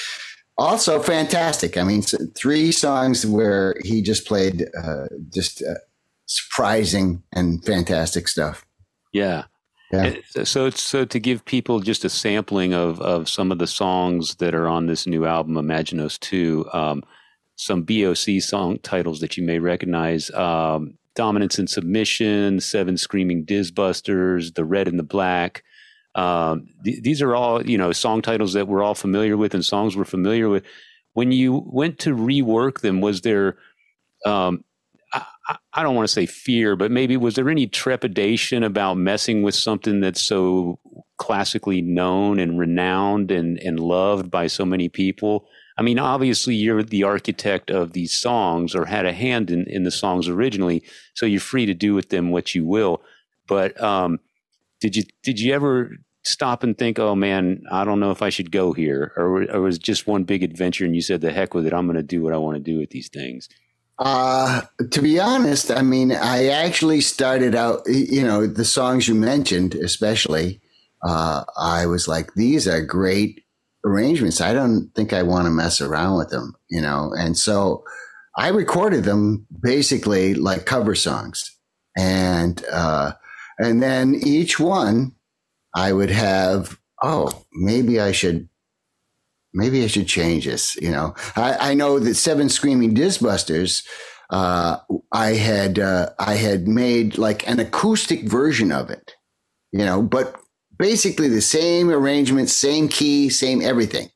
[0.62, 1.76] also fantastic.
[1.76, 5.74] I mean, three songs where he just played uh, just uh,
[6.26, 8.64] surprising and fantastic stuff.
[9.12, 9.44] Yeah.
[9.92, 10.14] Yeah.
[10.44, 14.54] So, so to give people just a sampling of, of some of the songs that
[14.54, 17.02] are on this new album, Imaginos 2, um,
[17.56, 24.54] some BOC song titles that you may recognize um, Dominance and Submission, Seven Screaming Dizbusters,
[24.54, 25.62] The Red and the Black,
[26.14, 29.64] um, th- these are all you know song titles that we're all familiar with and
[29.64, 30.64] songs we're familiar with.
[31.14, 33.58] When you went to rework them, was there
[34.24, 34.64] um,
[35.12, 39.42] I, I, don't want to say fear, but maybe was there any trepidation about messing
[39.42, 40.78] with something that's so
[41.18, 45.46] classically known and renowned and, and loved by so many people?
[45.76, 49.84] I mean, obviously, you're the architect of these songs or had a hand in, in
[49.84, 50.82] the songs originally,
[51.14, 53.02] so you're free to do with them what you will.
[53.48, 54.20] But um,
[54.82, 55.92] did you did you ever
[56.24, 59.60] stop and think, oh man, I don't know if I should go here, or, or
[59.60, 62.02] was just one big adventure and you said, the heck with it, I'm going to
[62.02, 63.48] do what I want to do with these things?
[63.98, 69.14] Uh, to be honest, I mean, I actually started out, you know, the songs you
[69.14, 70.60] mentioned, especially,
[71.02, 73.44] uh, I was like, these are great
[73.84, 74.40] arrangements.
[74.40, 77.84] I don't think I want to mess around with them, you know, and so
[78.36, 81.56] I recorded them basically like cover songs.
[81.96, 83.12] And, uh,
[83.62, 85.14] and then each one
[85.74, 88.48] I would have, oh, maybe I should,
[89.54, 90.76] maybe I should change this.
[90.76, 93.86] You know, I, I know that Seven Screaming Dizbusters,
[94.30, 94.78] uh,
[95.12, 99.14] I had, uh, I had made like an acoustic version of it,
[99.70, 100.36] you know, but
[100.78, 104.10] basically the same arrangement, same key, same everything.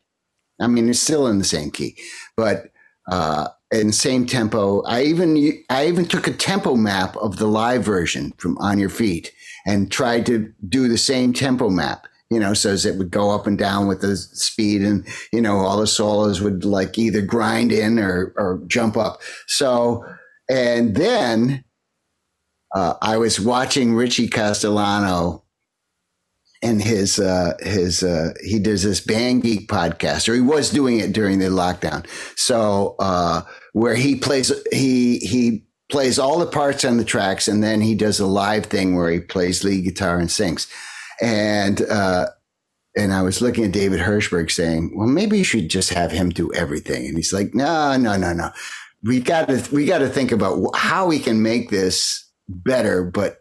[0.60, 1.96] I mean, it's still in the same key,
[2.36, 2.70] but,
[3.10, 4.82] uh, in same tempo.
[4.82, 5.36] I even
[5.70, 9.32] I even took a tempo map of the live version from On Your Feet
[9.66, 13.30] and tried to do the same tempo map, you know, so as it would go
[13.30, 17.20] up and down with the speed and, you know, all the solos would like either
[17.20, 19.20] grind in or, or jump up.
[19.46, 20.04] So,
[20.48, 21.64] and then
[22.74, 25.42] uh, I was watching Richie Castellano
[26.62, 30.98] and his uh, his uh, he does this band geek podcast, or he was doing
[30.98, 32.06] it during the lockdown.
[32.36, 37.62] So uh, where he plays he he plays all the parts on the tracks, and
[37.62, 40.66] then he does a live thing where he plays lead guitar and sings.
[41.20, 42.26] And uh,
[42.96, 46.30] and I was looking at David Hirschberg saying, "Well, maybe you should just have him
[46.30, 48.50] do everything." And he's like, "No, no, no, no.
[49.02, 53.38] We got to we got to think about how we can make this better, but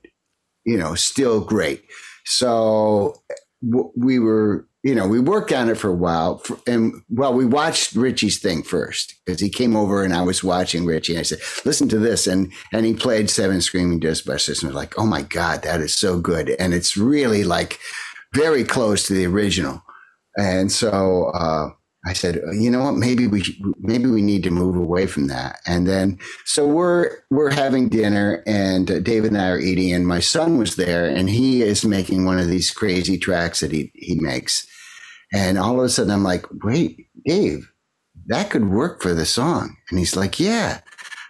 [0.65, 1.83] you know, still great."
[2.25, 3.21] So
[3.63, 6.43] w- we were you know, we worked on it for a while.
[6.67, 10.85] And well, we watched Richie's thing first because he came over and I was watching
[10.85, 11.13] Richie.
[11.13, 12.27] And I said, listen to this.
[12.27, 14.61] And, and he played Seven Screaming Dizbusters.
[14.61, 16.51] And I was like, oh my God, that is so good.
[16.59, 17.79] And it's really like
[18.35, 19.81] very close to the original.
[20.37, 21.69] And so, uh,
[22.07, 22.97] I said, you know what?
[22.97, 23.41] Maybe we
[23.79, 25.59] maybe we need to move away from that.
[25.65, 30.05] And then so we're we're having dinner, and uh, David and I are eating, and
[30.05, 33.91] my son was there, and he is making one of these crazy tracks that he
[33.95, 34.67] he makes,
[35.33, 37.71] and all of a sudden, I'm like, wait, Dave,
[38.27, 39.75] that could work for the song.
[39.89, 40.81] And he's like, yeah.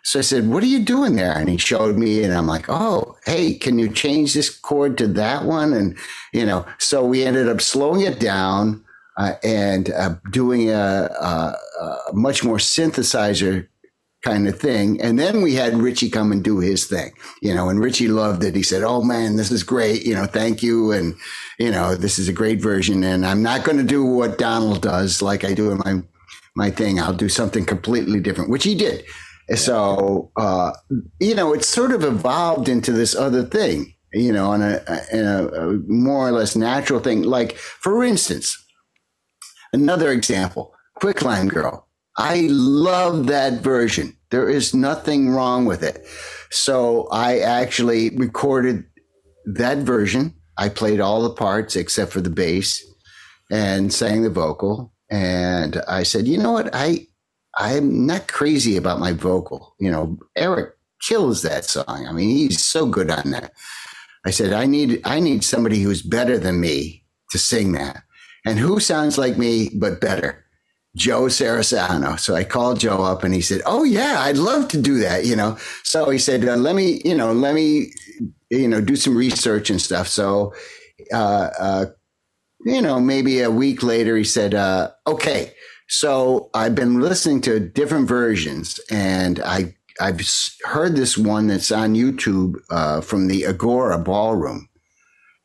[0.03, 1.36] So I said, what are you doing there?
[1.36, 5.08] And he showed me, and I'm like, oh, hey, can you change this chord to
[5.08, 5.73] that one?
[5.73, 5.97] And,
[6.31, 8.84] you know, so we ended up slowing it down
[9.17, 13.67] uh, and uh, doing a, a, a much more synthesizer
[14.25, 14.99] kind of thing.
[15.01, 18.43] And then we had Richie come and do his thing, you know, and Richie loved
[18.43, 18.55] it.
[18.55, 20.03] He said, Oh man, this is great.
[20.03, 20.91] You know, thank you.
[20.91, 21.15] And,
[21.59, 23.03] you know, this is a great version.
[23.03, 26.01] And I'm not going to do what Donald does like I do in my,
[26.55, 26.99] my thing.
[26.99, 29.05] I'll do something completely different, which he did.
[29.55, 30.71] So, uh,
[31.19, 34.81] you know, it's sort of evolved into this other thing, you know, on a,
[35.13, 37.21] a, a more or less natural thing.
[37.21, 38.57] Like, for instance,
[39.71, 41.86] another example, Quicklime Girl
[42.17, 44.14] I love that version.
[44.32, 46.05] There is nothing wrong with it.
[46.51, 48.86] So I actually recorded
[49.45, 50.34] that version.
[50.57, 52.84] I played all the parts except for the bass
[53.51, 54.93] and sang the vocal.
[55.11, 56.69] And I said, you know what?
[56.73, 57.07] I
[57.57, 59.76] I'm not crazy about my vocal.
[59.80, 62.05] You know, Eric kills that song.
[62.07, 63.51] I mean, he's so good on that.
[64.26, 68.03] I said, I need I need somebody who's better than me to sing that.
[68.45, 70.44] And who sounds like me but better?
[70.95, 72.19] Joe Cerisano.
[72.19, 75.25] So I called Joe up and he said, Oh, yeah, I'd love to do that,
[75.25, 75.57] you know.
[75.83, 77.91] So he said, uh, Let me, you know, let me,
[78.49, 80.07] you know, do some research and stuff.
[80.07, 80.53] So,
[81.13, 81.85] uh, uh,
[82.65, 85.51] you know, maybe a week later, he said, uh, Okay,
[85.87, 90.21] so I've been listening to different versions and I, I've
[90.65, 94.69] heard this one that's on YouTube uh, from the Agora Ballroom.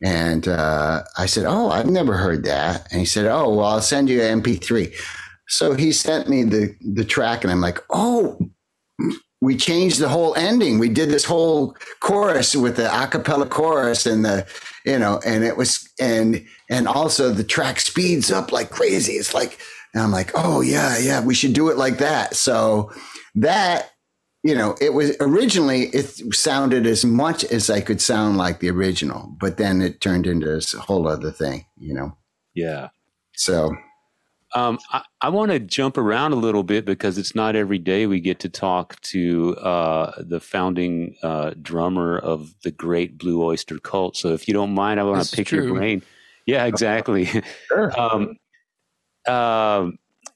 [0.03, 2.87] And uh, I said, Oh, I've never heard that.
[2.91, 4.95] And he said, Oh, well, I'll send you an MP3.
[5.51, 8.39] So he sent me the the track, and I'm like, oh,
[9.41, 10.79] we changed the whole ending.
[10.79, 14.47] We did this whole chorus with the acapella chorus and the,
[14.85, 19.15] you know, and it was and and also the track speeds up like crazy.
[19.15, 19.59] It's like,
[19.93, 22.37] and I'm like, oh yeah, yeah, we should do it like that.
[22.37, 22.93] So
[23.35, 23.91] that
[24.43, 28.71] you know, it was originally it sounded as much as I could sound like the
[28.71, 32.17] original, but then it turned into this whole other thing, you know.
[32.55, 32.89] Yeah.
[33.37, 33.75] So
[34.55, 38.07] um, I, I want to jump around a little bit because it's not every day
[38.07, 43.79] we get to talk to uh, the founding uh, drummer of the great Blue Oyster
[43.79, 44.17] Cult.
[44.17, 45.67] So if you don't mind, I want to pick true.
[45.67, 46.03] your brain.
[46.47, 47.29] Yeah, exactly.
[47.69, 47.99] Sure.
[47.99, 48.37] um,
[49.27, 49.91] uh,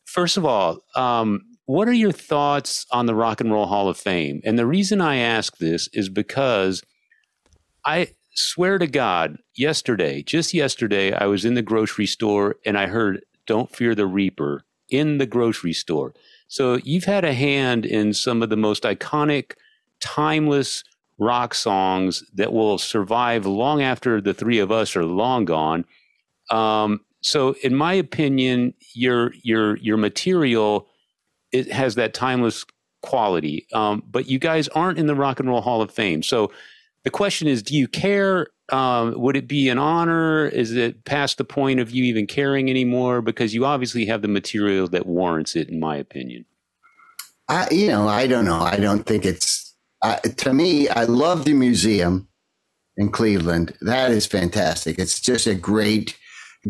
[0.04, 3.96] first of all, um, what are your thoughts on the Rock and Roll Hall of
[3.96, 4.40] Fame?
[4.44, 6.82] And the reason I ask this is because
[7.84, 12.86] I swear to God, yesterday, just yesterday, I was in the grocery store and I
[12.86, 16.14] heard don't Fear the Reaper in the grocery store.
[16.49, 19.53] So you've had a hand in some of the most iconic,
[20.01, 20.84] timeless
[21.18, 25.84] rock songs that will survive long after the three of us are long gone.
[26.51, 30.88] Um, so, in my opinion, your your your material
[31.53, 32.66] it has that timeless
[33.03, 33.66] quality.
[33.72, 36.22] Um, but you guys aren't in the Rock and Roll Hall of Fame.
[36.22, 36.51] So,
[37.05, 40.46] the question is, do you care um, would it be an honor?
[40.46, 43.20] Is it past the point of you even caring anymore?
[43.20, 46.46] Because you obviously have the material that warrants it, in my opinion.
[47.48, 48.60] I, you know, I don't know.
[48.60, 50.88] I don't think it's uh, to me.
[50.88, 52.28] I love the museum
[52.96, 53.74] in Cleveland.
[53.82, 54.98] That is fantastic.
[54.98, 56.16] It's just a great,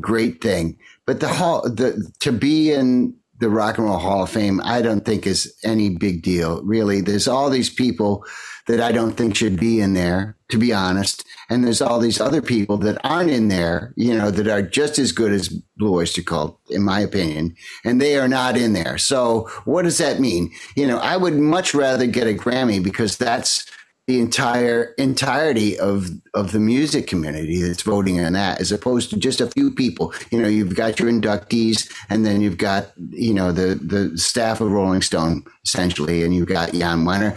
[0.01, 0.79] great thing.
[1.07, 4.83] But the hall, the to be in the Rock and Roll Hall of Fame, I
[4.83, 6.63] don't think is any big deal.
[6.65, 8.25] Really, there's all these people
[8.67, 11.25] that I don't think should be in there, to be honest.
[11.49, 14.99] And there's all these other people that aren't in there, you know, that are just
[14.99, 18.99] as good as Blue Oyster Cult, in my opinion, and they are not in there.
[18.99, 20.51] So what does that mean?
[20.77, 23.71] You know, I would much rather get a Grammy because that's
[24.07, 29.17] the entire entirety of of the music community that's voting on that as opposed to
[29.17, 33.33] just a few people you know you've got your inductees and then you've got you
[33.33, 37.35] know the the staff of rolling stone essentially and you've got jan wenner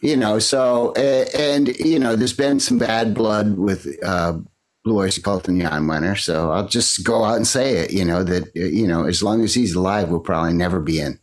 [0.00, 4.38] you know, so, and, you know, there's been some bad blood with, uh,
[4.84, 6.18] Blue Oyster Cult and Jan Wenner.
[6.18, 9.44] So I'll just go out and say it, you know, that, you know, as long
[9.44, 11.18] as he's alive, we'll probably never be in.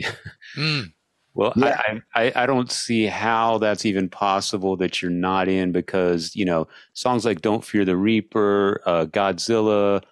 [0.56, 0.92] mm.
[1.34, 1.80] Well, yeah.
[2.14, 6.44] I, I, I don't see how that's even possible that you're not in because, you
[6.44, 10.02] know, songs like Don't Fear the Reaper, uh, Godzilla,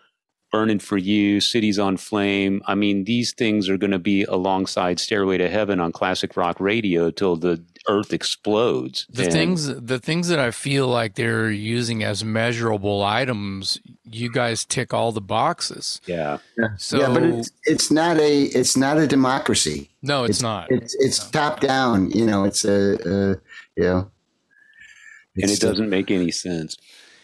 [0.51, 2.63] Burning for You, Cities on Flame.
[2.67, 6.59] I mean, these things are going to be alongside Stairway to Heaven on classic rock
[6.59, 9.07] radio till the earth explodes.
[9.11, 14.31] The and, things the things that I feel like they're using as measurable items, you
[14.31, 16.01] guys tick all the boxes.
[16.07, 16.39] Yeah.
[16.59, 16.69] yeah.
[16.79, 19.91] So yeah, but it's, it's not a it's not a democracy.
[20.03, 20.67] No, it's, it's not.
[20.71, 21.41] It's it's no.
[21.41, 22.11] top down.
[22.11, 23.29] You know, it's a, a
[23.77, 24.11] you know,
[25.37, 26.77] and it doesn't make any sense.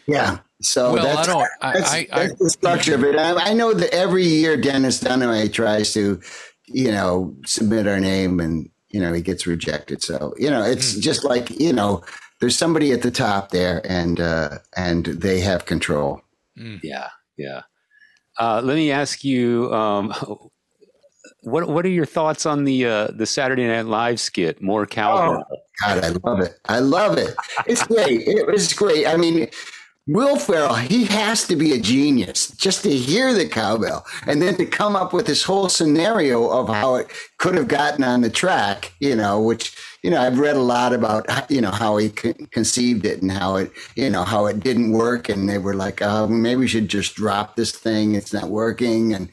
[0.07, 0.39] Yeah.
[0.61, 3.15] So well, that's, I don't, that's, I, that's I, the structure of it.
[3.15, 6.19] I, I, know that every year Dennis Dunaway tries to,
[6.65, 8.67] you know, submit our name and
[8.97, 10.01] you know, he gets rejected.
[10.01, 11.01] So, you know, it's mm.
[11.01, 12.03] just like, you know,
[12.39, 16.21] there's somebody at the top there and, uh, and they have control.
[16.59, 16.79] Mm.
[16.81, 17.09] Yeah.
[17.37, 17.61] Yeah.
[18.39, 20.11] Uh, let me ask you, um,
[21.41, 24.61] what what are your thoughts on the uh, the Saturday Night Live skit?
[24.63, 25.45] More cowbell.
[25.51, 26.59] Oh, God, I love it.
[26.65, 27.35] I love it.
[27.67, 28.27] It's great.
[28.27, 29.05] It was great.
[29.05, 29.47] I mean,
[30.07, 34.55] Will Ferrell, he has to be a genius just to hear the cowbell and then
[34.55, 38.29] to come up with this whole scenario of how it could have gotten on the
[38.29, 42.09] track, you know, which, you know, I've read a lot about, you know, how he
[42.09, 45.27] conceived it and how it, you know, how it didn't work.
[45.27, 48.15] And they were like, oh, maybe we should just drop this thing.
[48.15, 49.13] It's not working.
[49.13, 49.27] And,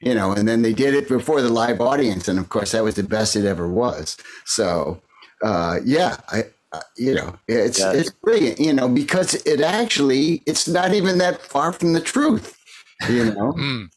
[0.00, 2.28] you know, and then they did it before the live audience.
[2.28, 4.16] And of course, that was the best it ever was.
[4.44, 5.02] So,
[5.42, 7.92] uh, yeah, I, uh, you know, it's yeah.
[7.92, 12.58] it's brilliant, you know, because it actually it's not even that far from the truth,
[13.08, 13.52] you know.
[13.58, 13.88] mm.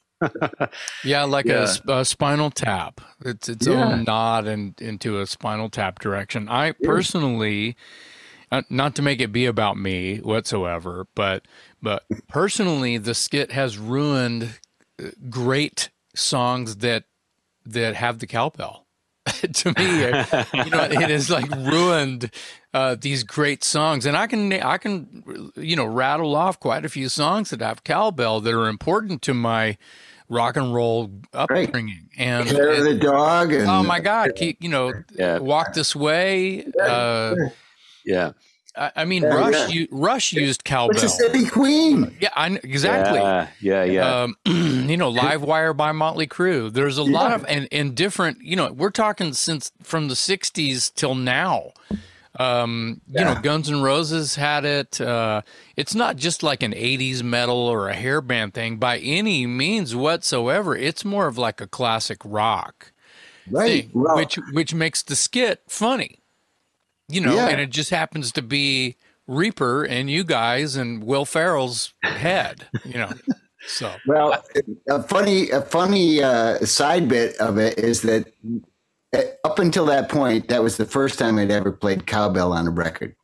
[1.03, 1.67] yeah, like yeah.
[1.87, 3.01] A, a, spinal tap.
[3.23, 3.83] It's its yeah.
[3.83, 6.47] own nod in, into a spinal tap direction.
[6.49, 7.75] I personally,
[8.51, 11.45] uh, not to make it be about me whatsoever, but
[11.81, 14.59] but personally, the skit has ruined
[15.01, 17.03] uh, great songs that
[17.65, 18.82] that have the cowbell.
[19.53, 19.97] to me,
[20.63, 22.31] you know, it has like ruined
[22.73, 26.89] uh, these great songs, and I can I can you know rattle off quite a
[26.89, 29.77] few songs that have cowbell that are important to my
[30.29, 32.09] rock and roll upbringing.
[32.17, 33.53] And, and the dog.
[33.53, 35.39] And, oh my God, keep you know, Yeah.
[35.39, 36.65] walk this way.
[36.81, 37.35] Uh,
[38.05, 38.31] Yeah.
[38.75, 39.67] I, I mean, Yeah, Rush yeah.
[39.67, 40.93] u- Rush used cowbell.
[40.95, 42.15] Mississippi Queen.
[42.19, 43.19] Yeah, I, exactly.
[43.19, 43.47] Yeah.
[43.61, 43.83] Yeah.
[43.83, 44.21] yeah.
[44.23, 46.71] Um, you know, Live Wire by Motley Crue.
[46.73, 48.41] There's a lot of and, and different.
[48.41, 51.71] You know, we're talking since from the '60s till now.
[52.39, 54.99] Um, you know, Guns N' Roses had it.
[54.99, 55.43] Uh,
[55.77, 59.95] it's not just like an '80s metal or a hair band thing by any means
[59.95, 60.75] whatsoever.
[60.75, 62.91] It's more of like a classic rock
[63.47, 63.83] Right.
[63.83, 66.21] thing, Well, which which makes the skit funny.
[67.09, 67.47] You know, Yeah.
[67.49, 68.95] and it just happens to be
[69.27, 72.67] Reaper and you guys and Will Ferrell's head.
[72.85, 73.11] You know,
[73.67, 73.93] so.
[74.07, 74.43] Well,
[74.89, 78.27] a funny, a funny uh, side bit of it is that
[79.15, 82.67] uh, up until that point, that was the first time I'd ever played cowbell on
[82.67, 83.15] a record.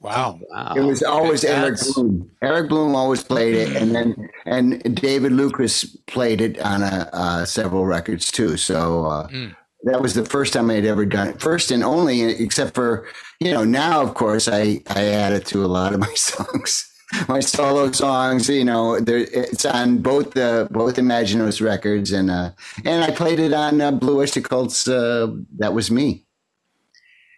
[0.00, 0.38] Wow.
[0.50, 0.74] wow.
[0.76, 2.30] It was always Eric That's- Bloom.
[2.42, 7.44] Eric Bloom always played it, and then and David Lucas played it on a, uh,
[7.46, 8.56] several records too.
[8.56, 9.56] So uh, Mm.
[9.84, 11.40] That was the first time I'd ever done it.
[11.40, 13.06] First and only, except for
[13.40, 16.92] you know now, of course, I I add it to a lot of my songs.
[17.28, 22.50] My solo songs, you know, there, it's on both the both Imaginos records, and uh,
[22.84, 24.88] and I played it on uh, Blue Oyster Cult's.
[24.88, 26.26] Uh, that was me.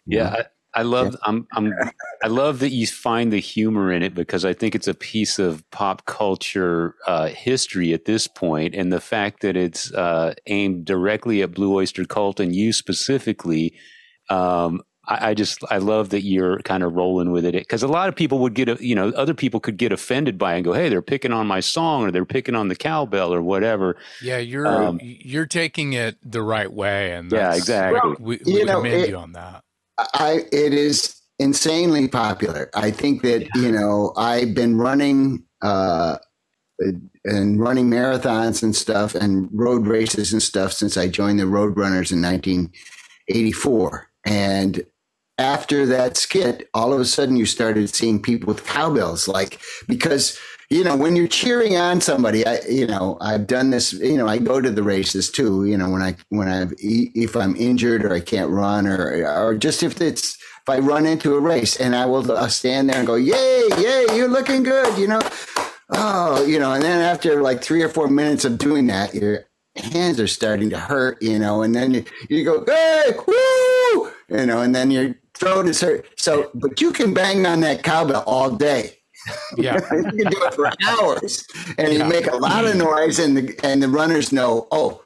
[0.07, 0.45] Yeah, I,
[0.75, 1.17] I love.
[1.25, 1.47] I'm.
[1.53, 1.73] I'm.
[2.23, 5.39] I love that you find the humor in it because I think it's a piece
[5.39, 10.85] of pop culture uh, history at this point, and the fact that it's uh, aimed
[10.85, 13.75] directly at Blue Oyster Cult and you specifically.
[14.31, 17.89] Um, I, I just I love that you're kind of rolling with it because a
[17.89, 20.57] lot of people would get a you know other people could get offended by it
[20.57, 23.41] and go hey they're picking on my song or they're picking on the cowbell or
[23.41, 28.37] whatever Yeah, you're Um, you're taking it the right way, and yeah that's- exactly We,
[28.45, 29.65] You we know, commend it- you on that.
[29.99, 32.71] I it is insanely popular.
[32.75, 36.19] I think that you know I've been running uh,
[37.25, 42.13] and running marathons and stuff and road races and stuff since I joined the Roadrunners
[42.13, 44.09] in 1984.
[44.25, 44.87] And
[45.39, 50.39] after that skit, all of a sudden you started seeing people with cowbells, like because
[50.71, 53.93] you know when you're cheering on somebody, I you know I've done this.
[53.95, 55.65] You know I go to the races too.
[55.65, 59.55] You know when I when I if I'm injured or I can't run or or
[59.57, 62.99] just if it's if I run into a race and I will I'll stand there
[62.99, 64.99] and go yay yay you're looking good.
[64.99, 65.21] You know
[65.91, 69.47] oh you know and then after like three or four minutes of doing that your
[69.75, 71.23] hands are starting to hurt.
[71.23, 75.67] You know and then you you go hey woo you know and then your throat
[75.67, 76.05] is hurt.
[76.17, 78.98] So but you can bang on that cowbell all day.
[79.57, 81.47] Yeah, you can do it for hours,
[81.77, 85.03] and you make a lot of noise, and the and the runners know, oh,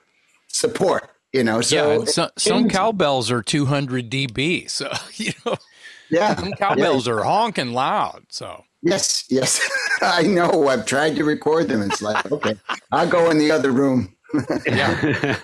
[0.49, 1.09] support.
[1.33, 5.57] You know, so and so, some cowbells are 200 dB, so you know
[6.13, 8.25] yeah, some cowbells are honking loud.
[8.29, 9.61] So yes, yes,
[10.03, 10.69] I know.
[10.69, 11.81] I've tried to record them.
[11.81, 12.57] It's like okay,
[12.93, 14.15] I'll go in the other room.
[14.67, 15.39] yeah,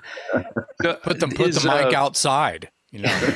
[0.78, 2.70] put them put Is, the mic uh, outside.
[2.90, 3.30] You know,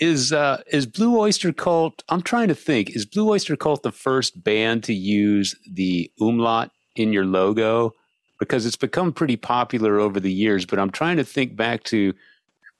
[0.00, 3.92] is uh is Blue Oyster Cult I'm trying to think is Blue Oyster Cult the
[3.92, 7.94] first band to use the umlaut in your logo
[8.38, 12.14] because it's become pretty popular over the years but I'm trying to think back to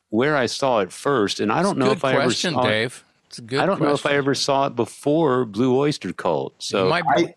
[0.09, 2.69] where I saw it first and I don't know good if I ever saw it,
[2.69, 3.05] Dave.
[3.29, 3.61] It's a good.
[3.61, 7.35] I don't know if I ever saw it before Blue Oyster Cult so Might- I-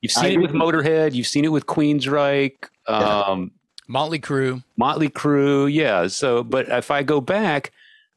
[0.00, 2.54] you've seen I it with Motorhead you've seen it with Queensryche
[2.86, 3.50] um
[3.86, 4.62] Motley Crue.
[4.76, 6.06] Motley Crue, yeah.
[6.06, 7.70] So, but if I go back,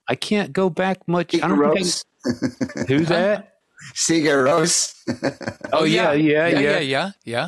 [0.09, 1.35] I can't go back much.
[1.35, 3.53] I don't think Rose, I, who's that?
[3.95, 4.93] Sigur Rós.
[5.73, 6.59] Oh yeah, yeah, yeah.
[6.59, 7.47] yeah, yeah, yeah.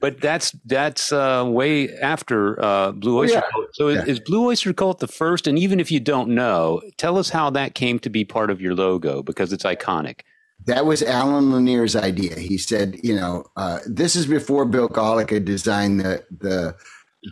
[0.00, 3.42] But that's that's uh, way after uh, Blue Oh, Oyster yeah.
[3.52, 3.66] Cult.
[3.74, 4.12] So is, Yeah.
[4.12, 5.46] is Blue Oyster Cult the first?
[5.46, 8.60] And even if you don't know, tell us how that came to be part of
[8.62, 10.20] your logo because it's iconic.
[10.66, 12.38] That was Allen Lanier's idea.
[12.38, 16.74] He said, you know, uh, this is before Bill Gawlik had designed the the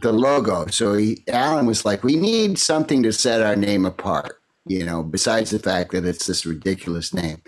[0.02, 0.66] the logo.
[0.66, 4.38] So he, Allen was like, we need something to set our name apart,
[4.68, 7.42] you know, besides the fact that it's this ridiculous name.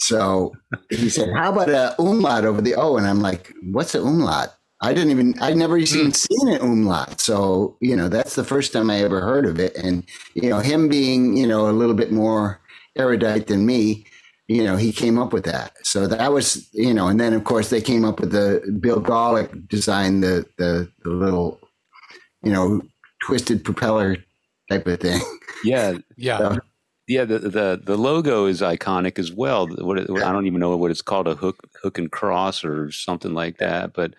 [0.00, 0.52] So
[0.90, 2.96] he said, how about a umlaut over the O?
[2.96, 4.54] And I'm like, what's an umlaut?
[4.80, 5.84] I didn't even, I'd never hmm.
[5.84, 7.20] even seen an umlaut.
[7.20, 9.76] So, you know, that's the first time I ever heard of it.
[9.76, 12.60] And, you know, him being, you know, a little bit more
[12.96, 14.06] erudite than me,
[14.46, 15.74] you know, he came up with that.
[15.82, 19.00] So that was, you know, and then of course they came up with the Bill
[19.00, 21.60] Gawlik designed the, the, the little,
[22.42, 22.80] you know,
[23.26, 24.16] twisted propeller
[24.70, 25.20] type of thing.
[25.64, 26.56] Yeah, Yeah.
[27.08, 27.24] yeah.
[27.24, 29.66] The the the logo is iconic as well.
[29.66, 32.92] What it, I don't even know what it's called a hook hook and cross or
[32.92, 33.92] something like that.
[33.92, 34.14] But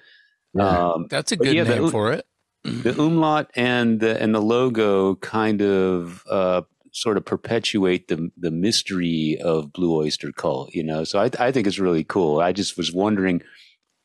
[0.60, 2.26] um, That's a good yeah, name the- for it.
[2.66, 8.52] the umlaut and the and the logo kind of uh, sort of perpetuate the the
[8.52, 10.74] mystery of Blue Oyster Cult.
[10.76, 12.42] You know, so I I think it's really cool.
[12.42, 13.42] I just was wondering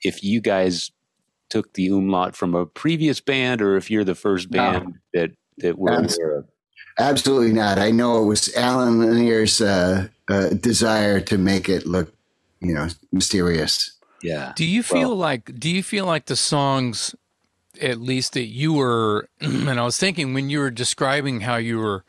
[0.03, 0.93] if you guys
[1.51, 4.93] took the umlaut from a previous band or if you're the first band no.
[5.15, 6.47] that that we're aware of.
[6.99, 7.79] Absolutely not.
[7.79, 12.15] I know it was Allen Lanier's uh, uh, desire to make it look,
[12.61, 13.91] you know, mysterious.
[14.23, 14.53] Yeah.
[14.57, 15.59] Do you feel well, like?
[15.59, 17.15] Do you feel like the songs,
[17.81, 19.29] at least that you were?
[19.41, 22.05] And I was thinking when you were describing how you were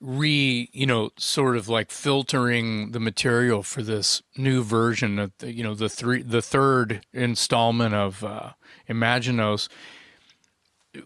[0.00, 5.52] re you know sort of like filtering the material for this new version of the,
[5.52, 8.50] you know the three the third installment of uh
[8.88, 9.68] imaginos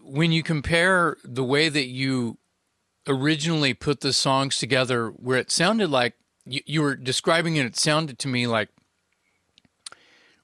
[0.03, 2.37] when you compare the way that you
[3.07, 6.15] originally put the songs together where it sounded like
[6.45, 8.69] you, you were describing it it sounded to me like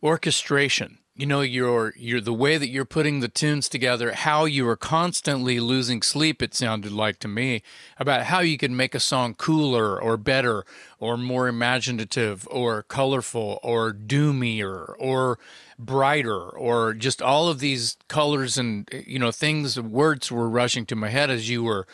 [0.04, 1.00] orchestration.
[1.16, 4.78] You know your your the way that you're putting the tunes together how you are
[4.78, 7.62] constantly losing sleep it sounded like to me
[7.98, 10.64] about how you could make a song cooler or better
[10.98, 15.40] or more imaginative or colorful or doomier or
[15.80, 20.96] brighter or just all of these colors and you know things words were rushing to
[20.96, 21.88] my head as you were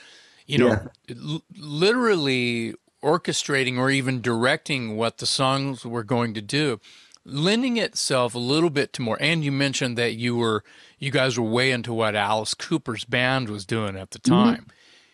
[0.48, 1.16] you know yeah.
[1.16, 2.74] l- literally
[3.04, 6.80] orchestrating or even directing what the songs were going to do
[7.26, 9.18] lending itself a little bit to more.
[9.20, 10.64] And you mentioned that you were
[11.00, 14.34] you guys were way into what Alice Cooper's band was doing at the mm-hmm.
[14.34, 14.68] time.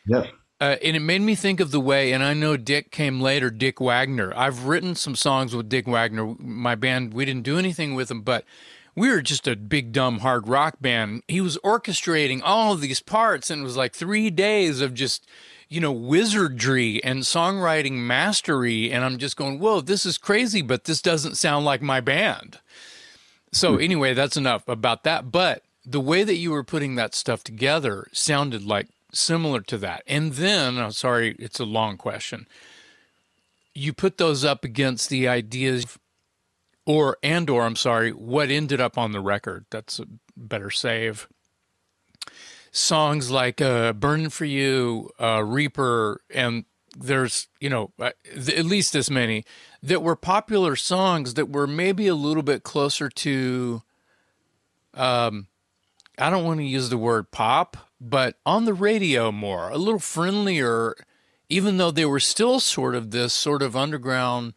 [0.09, 0.26] Mm-hmm.
[0.26, 0.32] Yeah.
[0.62, 3.49] Uh, and it made me think of the way, and I know Dick came later,
[3.49, 4.32] Dick Wagner.
[4.36, 6.36] I've written some songs with Dick Wagner.
[6.38, 8.45] My band, we didn't do anything with him, but
[8.95, 11.24] we were just a big, dumb hard rock band.
[11.28, 15.28] He was orchestrating all of these parts, and it was like three days of just
[15.72, 18.91] you know, wizardry and songwriting mastery.
[18.91, 22.59] And I'm just going, whoa, this is crazy, but this doesn't sound like my band.
[23.53, 23.82] So, hmm.
[23.82, 25.32] anyway, that's enough about that.
[25.32, 30.03] But the way that you were putting that stuff together sounded like similar to that.
[30.07, 32.47] And then, I'm sorry, it's a long question.
[33.74, 35.97] You put those up against the ideas
[36.86, 39.66] or and or I'm sorry, what ended up on the record.
[39.70, 40.05] That's a
[40.36, 41.28] better save
[42.72, 46.66] songs like uh, "Burning for You," uh, "Reaper," and
[46.97, 49.45] there's you know uh, at least as many
[49.84, 53.84] that were popular songs that were maybe a little bit closer to.
[54.93, 55.47] Um,
[56.18, 59.99] I don't want to use the word pop, but on the radio more, a little
[59.99, 60.95] friendlier,
[61.47, 64.54] even though they were still sort of this sort of underground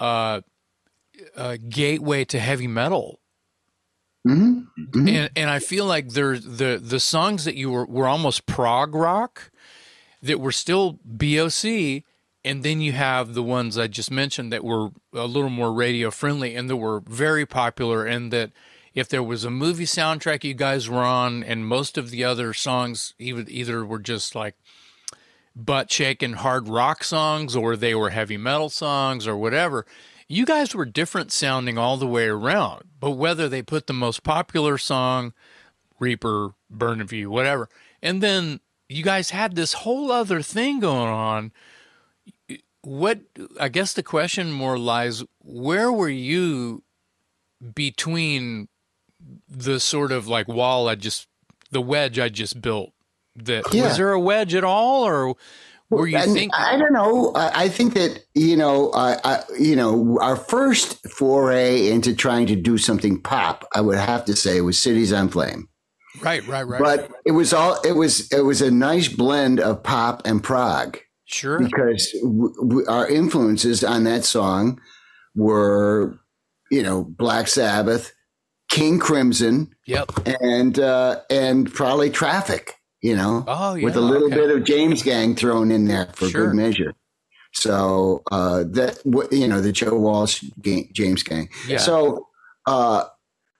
[0.00, 0.40] uh,
[1.36, 3.20] uh, gateway to heavy metal
[4.26, 4.82] Mm-hmm.
[4.82, 5.08] Mm-hmm.
[5.08, 8.94] And and I feel like there the the songs that you were were almost prog
[8.94, 9.50] rock
[10.22, 12.02] that were still BOC,
[12.42, 16.10] and then you have the ones I just mentioned that were a little more radio
[16.10, 18.52] friendly and that were very popular, and that
[18.94, 22.52] if there was a movie soundtrack you guys were on, and most of the other
[22.52, 24.54] songs even either were just like
[25.56, 29.86] butt shaking hard rock songs or they were heavy metal songs or whatever
[30.28, 32.84] you guys were different sounding all the way around.
[33.00, 35.32] But whether they put the most popular song,
[35.98, 37.68] Reaper, Burn for You, whatever,
[38.02, 41.52] and then you guys had this whole other thing going on.
[42.82, 43.20] What
[43.58, 46.82] I guess the question more lies where were you
[47.74, 48.68] between
[49.48, 51.28] the sort of like wall I just
[51.70, 52.92] the wedge I just built?
[53.36, 53.88] That yeah.
[53.88, 55.34] was there a wedge at all, or
[55.90, 56.50] were you thinking?
[56.52, 57.32] I don't know.
[57.34, 62.78] I think that you know, I, you know, our first foray into trying to do
[62.78, 65.68] something pop, I would have to say, was Cities on Flame.
[66.22, 66.80] Right, right, right.
[66.80, 68.30] But it was all it was.
[68.32, 70.98] It was a nice blend of pop and prog.
[71.26, 71.58] Sure.
[71.58, 74.80] Because w- w- our influences on that song
[75.34, 76.18] were,
[76.70, 78.12] you know, Black Sabbath,
[78.68, 80.10] King Crimson, yep,
[80.40, 84.36] and uh, and probably Traffic you know, oh, yeah, with a little okay.
[84.36, 86.46] bit of James Gang thrown in there for sure.
[86.46, 86.94] good measure.
[87.52, 88.98] So uh, that
[89.30, 91.50] you know the Joe Walsh gang, James Gang.
[91.68, 91.76] Yeah.
[91.76, 92.28] So
[92.66, 93.04] uh,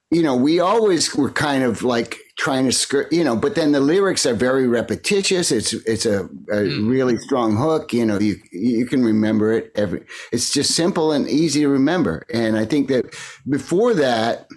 [0.09, 3.71] you know we always were kind of like trying to skirt, you know, but then
[3.71, 5.51] the lyrics are very repetitious.
[5.51, 6.89] It's it's a, a mm.
[6.89, 7.93] really strong hook.
[7.93, 10.05] You know, you you can remember it every.
[10.31, 12.25] It's just simple and easy to remember.
[12.33, 13.15] And I think that
[13.47, 14.47] before that,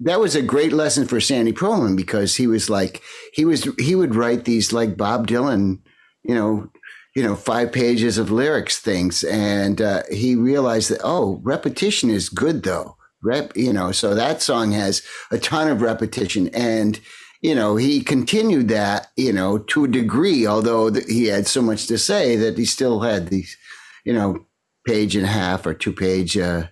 [0.00, 3.94] that was a great lesson for Sandy Pearlman because he was like he was he
[3.94, 5.80] would write these like Bob Dylan,
[6.22, 6.70] you know,
[7.16, 12.28] you know, five pages of lyrics things, and uh, he realized that oh, repetition is
[12.28, 12.96] good though.
[13.20, 17.00] Rep, you know, so that song has a ton of repetition, and
[17.40, 21.86] you know, he continued that, you know, to a degree, although he had so much
[21.86, 23.56] to say that he still had these,
[24.04, 24.46] you know,
[24.84, 26.66] page and a half or two page uh,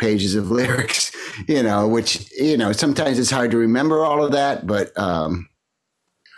[0.00, 1.12] pages of lyrics,
[1.46, 5.48] you know, which, you know, sometimes it's hard to remember all of that, but um,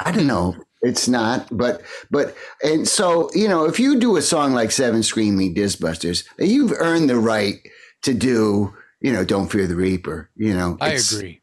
[0.01, 0.57] I don't know.
[0.85, 5.05] It's not, but, but, and so, you know, if you do a song like Seven
[5.05, 7.55] Screaming Disbusters, you've earned the right
[8.03, 10.77] to do, you know, Don't Fear the Reaper, you know.
[10.81, 11.41] I agree.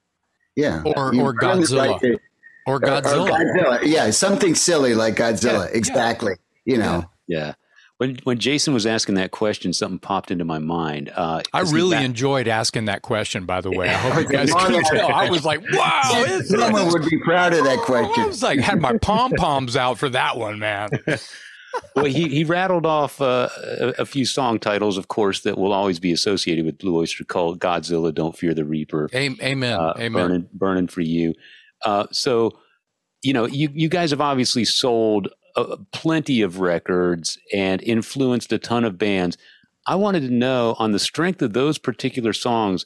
[0.58, 0.82] Yeah.
[0.86, 2.00] Or- or earned the right Godzilla.
[2.02, 2.20] to-
[2.68, 3.30] Or or- or Godzilla.
[3.30, 3.80] Godzilla.
[3.84, 4.10] Yeah.
[4.10, 5.44] Something silly like Godzilla.
[5.54, 5.78] Yeah, yeah.
[5.78, 6.34] exactly.
[6.66, 7.54] You know, Yeah.
[8.00, 11.12] When when Jason was asking that question, something popped into my mind.
[11.14, 13.90] Uh, I 'cause he really ra- enjoyed asking that question, by the way.
[13.90, 15.12] I hope you guys long can tell.
[15.12, 16.40] I was like, wow.
[16.46, 18.06] someone would be proud of that question.
[18.06, 18.28] I question.
[18.28, 20.88] was like, had my pom poms out for that one, man.
[21.96, 25.74] well, he, he rattled off uh, a, a few song titles, of course, that will
[25.74, 29.74] always be associated with Blue Oyster Cult, Godzilla, Don't Fear the Reaper, Amen.
[29.74, 30.12] uh, Amen.
[30.14, 31.34] Burning, Burning for You.
[31.84, 32.58] Uh, so,
[33.24, 35.28] you know, you, you guys have obviously sold
[35.60, 39.38] uh, plenty of records and influenced a ton of bands.
[39.88, 42.86] I wanted to know on the strength of those particular songs,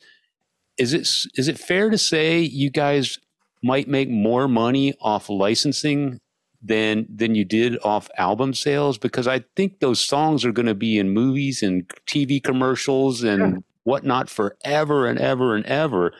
[0.77, 1.01] is it
[1.35, 3.19] is it fair to say you guys
[3.61, 6.19] might make more money off licensing
[6.61, 8.97] than than you did off album sales?
[8.97, 13.63] Because I think those songs are going to be in movies and TV commercials and
[13.83, 16.13] whatnot forever and ever and ever.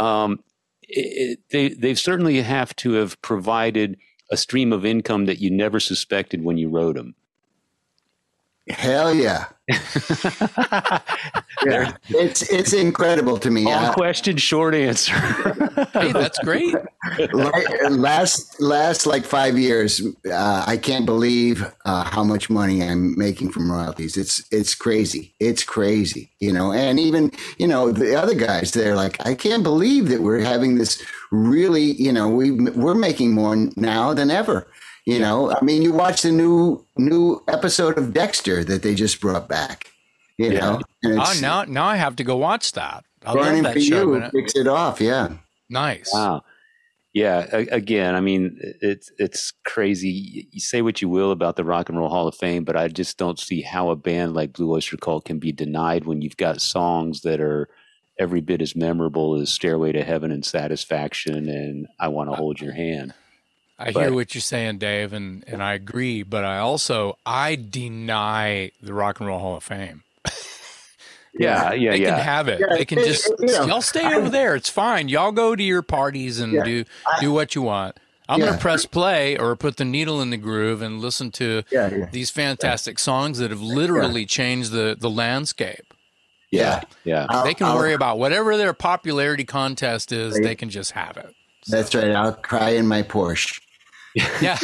[0.00, 0.40] Um,
[0.82, 3.96] it, they they certainly have to have provided
[4.34, 7.14] a stream of income that you never suspected when you wrote them.
[8.68, 9.46] Hell yeah.
[11.64, 11.96] Yeah.
[12.10, 13.64] It's it's incredible to me.
[13.64, 15.14] Long Uh, question, short answer.
[15.94, 16.74] Hey, that's great.
[17.90, 23.50] last last like five years, uh, I can't believe uh, how much money I'm making
[23.50, 24.16] from royalties.
[24.16, 25.34] It's it's crazy.
[25.40, 26.72] It's crazy, you know.
[26.72, 30.76] And even you know the other guys, they're like, I can't believe that we're having
[30.76, 31.92] this really.
[31.92, 34.66] You know, we we're making more now than ever.
[35.06, 39.20] You know, I mean, you watch the new new episode of Dexter that they just
[39.20, 39.88] brought back.
[40.38, 40.60] You Yeah.
[40.60, 43.04] know, and Oh, now, now I have to go watch that.
[43.24, 44.00] I love burning that for show.
[44.14, 44.30] you man.
[44.30, 45.00] kicks it off.
[45.00, 45.34] Yeah.
[45.68, 46.10] Nice.
[46.12, 46.42] Wow.
[47.12, 47.40] Yeah.
[47.70, 50.48] Again, I mean, it's it's crazy.
[50.50, 52.88] You say what you will about the Rock and Roll Hall of Fame, but I
[52.88, 56.36] just don't see how a band like Blue Oyster Cult can be denied when you've
[56.36, 57.68] got songs that are
[58.18, 62.60] every bit as memorable as Stairway to Heaven and Satisfaction and I Want to Hold
[62.60, 63.12] Your Hand.
[63.78, 67.56] I But- hear what you're saying, Dave, and, and I agree, but I also I
[67.56, 70.02] deny the Rock and Roll Hall of Fame.
[70.24, 70.30] Yeah.
[71.36, 71.70] Yeah.
[71.70, 72.10] they yeah.
[72.10, 72.60] can have it.
[72.60, 74.54] Yeah, they can it- just it- you know, y'all stay over there.
[74.54, 75.08] It's fine.
[75.08, 77.96] Y'all go to your parties and Yeah, do I- do what you want.
[78.28, 78.46] I'm Yeah.
[78.46, 81.90] gonna press play or put the needle in the groove and listen to Yeah.
[81.92, 82.06] Yeah.
[82.12, 85.92] these fantastic songs that have literally changed the the landscape.
[86.52, 86.82] yeah.
[87.02, 87.26] Yeah.
[87.28, 90.38] I'll- they can I'll- worry about whatever their popularity contest is.
[90.38, 91.34] They can just have it.
[91.68, 92.10] That's right.
[92.10, 93.60] I'll cry in my Porsche.
[94.40, 94.58] Yeah.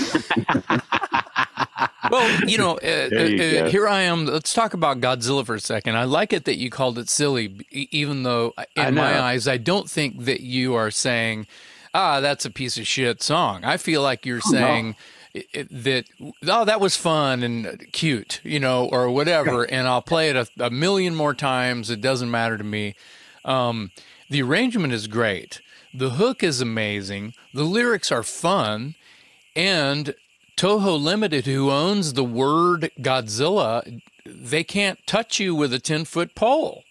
[2.10, 4.26] well, you know, uh, you uh, here I am.
[4.26, 5.96] Let's talk about Godzilla for a second.
[5.96, 9.88] I like it that you called it silly, even though in my eyes, I don't
[9.88, 11.46] think that you are saying,
[11.94, 13.64] ah, that's a piece of shit song.
[13.64, 14.58] I feel like you're Oh, no.
[14.58, 14.96] saying
[15.34, 16.04] i- i- that,
[16.46, 20.46] oh, that was fun and cute, you know, or whatever, and I'll play it a,
[20.58, 21.90] a million more times.
[21.90, 22.94] It doesn't matter to me.
[23.44, 23.90] Um,
[24.28, 25.60] the arrangement is great.
[25.92, 27.34] The hook is amazing.
[27.52, 28.94] The lyrics are fun.
[29.56, 30.14] And
[30.56, 36.34] Toho Limited, who owns the word Godzilla, they can't touch you with a 10 foot
[36.34, 36.84] pole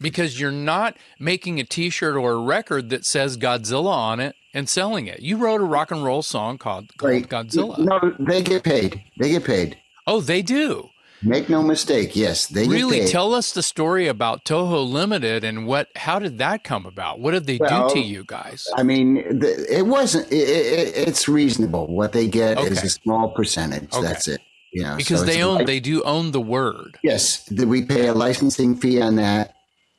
[0.00, 4.36] because you're not making a t shirt or a record that says Godzilla on it
[4.52, 5.20] and selling it.
[5.20, 7.78] You wrote a rock and roll song called, called Godzilla.
[7.78, 9.02] No, they get paid.
[9.18, 9.78] They get paid.
[10.06, 10.90] Oh, they do.
[11.22, 12.14] Make no mistake.
[12.14, 15.88] Yes, they Really, tell us the story about Toho Limited and what.
[15.96, 17.20] How did that come about?
[17.20, 18.68] What did they Well, do to you guys?
[18.76, 20.30] I mean, the, it wasn't.
[20.30, 21.86] It, it, it's reasonable.
[21.86, 23.92] What they get is a small percentage.
[23.94, 24.02] Okay.
[24.06, 24.40] That's it.
[24.72, 26.98] You know, Because so they own, like- they do own the word.
[27.02, 29.54] Yes, we pay a licensing fee on that.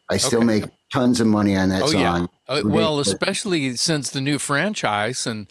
[0.09, 0.45] I still Okay.
[0.45, 0.63] make
[0.93, 2.15] tons of money on that Oh yeah.
[2.17, 2.29] song.
[2.47, 5.47] Uh, well, especially since the new franchise and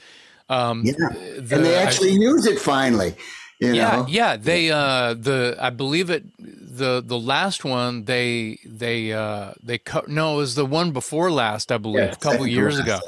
[0.48, 0.92] um, Yeah.
[1.40, 3.14] the, and they I- actually use it finally.
[3.58, 4.36] You yeah, know, yeah.
[4.36, 10.04] They uh, the I believe it the the last one they they uh, they co-
[10.06, 12.98] no it was the one before last I believe Yeah, a couple years ago.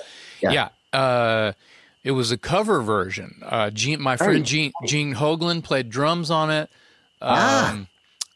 [0.40, 0.68] Yeah.
[0.92, 0.99] Yeah.
[0.99, 1.53] Uh,
[2.03, 3.42] it was a cover version.
[3.44, 6.70] Uh, Gene, my friend Gene Gene Hoglan played drums on it.
[7.20, 7.72] Ah.
[7.72, 7.88] Um,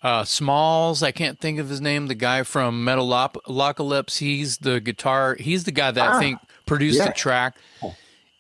[0.03, 2.09] uh, Smalls, I can't think of his name.
[2.09, 4.19] The guy from Metal Metalocalypse.
[4.19, 5.37] He's the guitar.
[5.39, 6.19] He's the guy that I Ah.
[6.19, 7.07] think produced Yeah.
[7.07, 7.57] the track.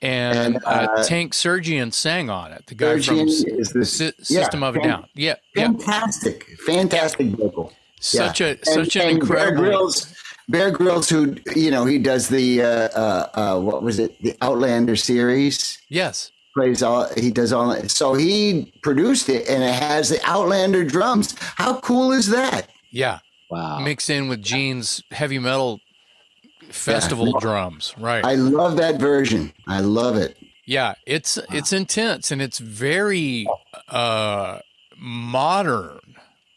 [0.02, 2.64] And, And, uh, uh, Tank Sergian sang on it.
[2.66, 5.06] The guy Sergian from is the- Sy- yeah, System of a fan- Down.
[5.14, 5.66] Yeah, yeah.
[5.68, 7.72] fantastic, fantastic vocal.
[8.00, 8.48] Such Yeah.
[8.48, 9.62] a such an and incredible.
[9.62, 10.14] Bear Grylls,
[10.48, 14.34] Bear Grylls, who you know, he does the uh, uh, uh, what was it, the
[14.42, 15.78] Outlander series.
[15.88, 16.32] Yes.
[16.56, 17.72] Plays all he does all.
[17.88, 21.34] So he produced it, and it has the Outlander drums.
[21.38, 22.68] How cool is that?
[22.90, 23.20] Yeah.
[23.50, 23.80] Wow.
[23.80, 25.78] mixed in with Gene's heavy metal
[26.70, 27.40] festival Yeah.
[27.40, 27.94] drums.
[27.98, 28.24] Right.
[28.24, 29.52] I love that version.
[29.66, 30.36] I love it.
[30.66, 33.46] yeah, it's it's intense and it's very
[33.88, 34.58] uh
[34.96, 35.98] modern.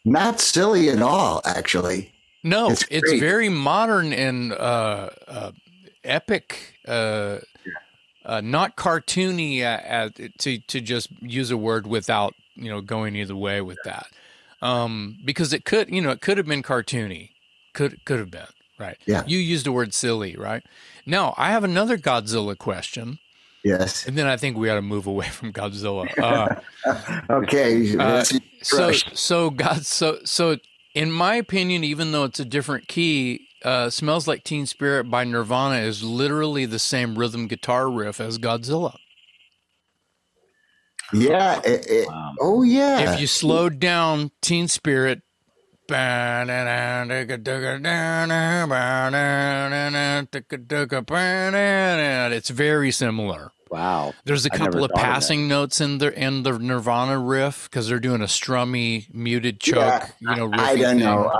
[0.06, 2.12] Not silly at all, actually.
[2.44, 5.52] No, It's it's, very modern and uh, uh,
[6.04, 6.76] epic.
[6.88, 7.40] Uh,
[8.24, 13.16] uh, not cartoony, uh, uh, to to just use a word without you know going
[13.16, 14.06] either way with that,
[14.62, 17.32] um, because it could you know it could have been cartoony,
[17.74, 18.46] could could have been
[18.80, 18.98] right.
[19.06, 19.24] Yeah.
[19.26, 20.64] You used the word silly, right?
[21.06, 23.20] Now I have another Godzilla question,
[23.64, 24.06] Yes.
[24.08, 26.08] and then I think we ought to move away from Godzilla.
[26.18, 26.56] Uh,
[27.30, 27.96] Okay.
[27.98, 28.24] uh,
[28.62, 30.58] so so God so so
[30.94, 35.24] in my opinion, even though it's a different key, uh, "Smells Like Teen Spirit" by
[35.26, 38.96] Nirvana is literally the same rhythm guitar riff as Godzilla.
[41.14, 41.62] yeah.
[41.66, 42.34] it- it- Wow.
[42.42, 43.14] oh, yeah.
[43.14, 45.22] If you slowed down Teen Spirit.
[52.34, 53.52] It's very similar.
[53.72, 54.14] Wow.
[54.26, 57.88] There's a couple of thought of passing notes in the in the Nirvana riff because
[57.90, 59.78] they're doing a strummy muted choke.
[59.78, 61.32] Yeah, you know, I don't know.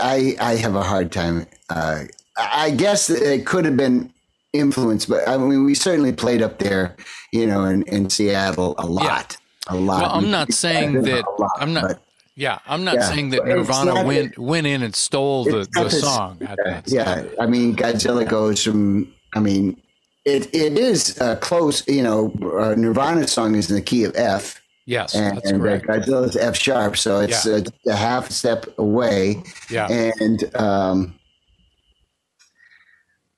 [0.00, 1.46] I, I have a hard time.
[1.70, 2.04] Uh,
[2.36, 4.12] I guess it could have been
[4.52, 6.96] influenced, but I mean, we certainly played up there,
[7.32, 9.36] you know, in, in Seattle a lot,
[9.68, 10.02] a lot.
[10.02, 11.24] Well, I'm not saying that-
[11.58, 12.00] I'm not-
[12.38, 15.84] Yeah, I'm not Yeah, saying that Nirvana not- went went in and stole the, the
[15.84, 16.36] this- song.
[16.40, 19.12] That's- yeah, I mean, Godzilla goes from.
[19.34, 19.76] I mean,
[20.24, 21.82] it it is uh, close.
[21.88, 25.60] You know, uh, Nirvana's song is in the key of F, Yes, and, that's and
[25.60, 25.86] uh, correct.
[25.88, 27.62] Godzilla's F sharp, so it's Yeah.
[27.86, 29.42] a, a half step away.
[29.68, 31.14] Yeah, and um,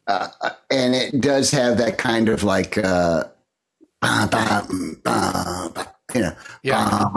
[0.06, 0.28] uh,
[0.70, 3.24] and it does have that kind of like uh,
[4.02, 4.66] bah, bah,
[5.04, 5.84] bah, bah,
[6.14, 6.32] you know,
[6.62, 7.08] Yeah.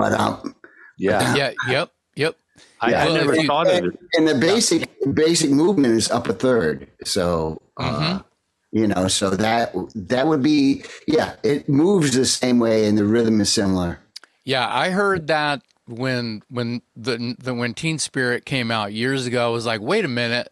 [1.04, 1.36] Yeah.
[1.36, 2.36] yeah, yep, yep.
[2.82, 3.04] I, Yeah.
[3.06, 4.00] I never if you- thought of it.
[4.18, 6.88] and the basic basic movement is up a third.
[7.04, 8.24] So uh, Mhm.
[8.72, 13.06] you know, so that that would be yeah, it moves the same way, and the
[13.06, 14.00] rhythm is similar.
[14.46, 19.46] Yeah, I heard that when when the, the when Teen Spirit came out years ago.
[19.48, 20.50] I was like, wait a minute,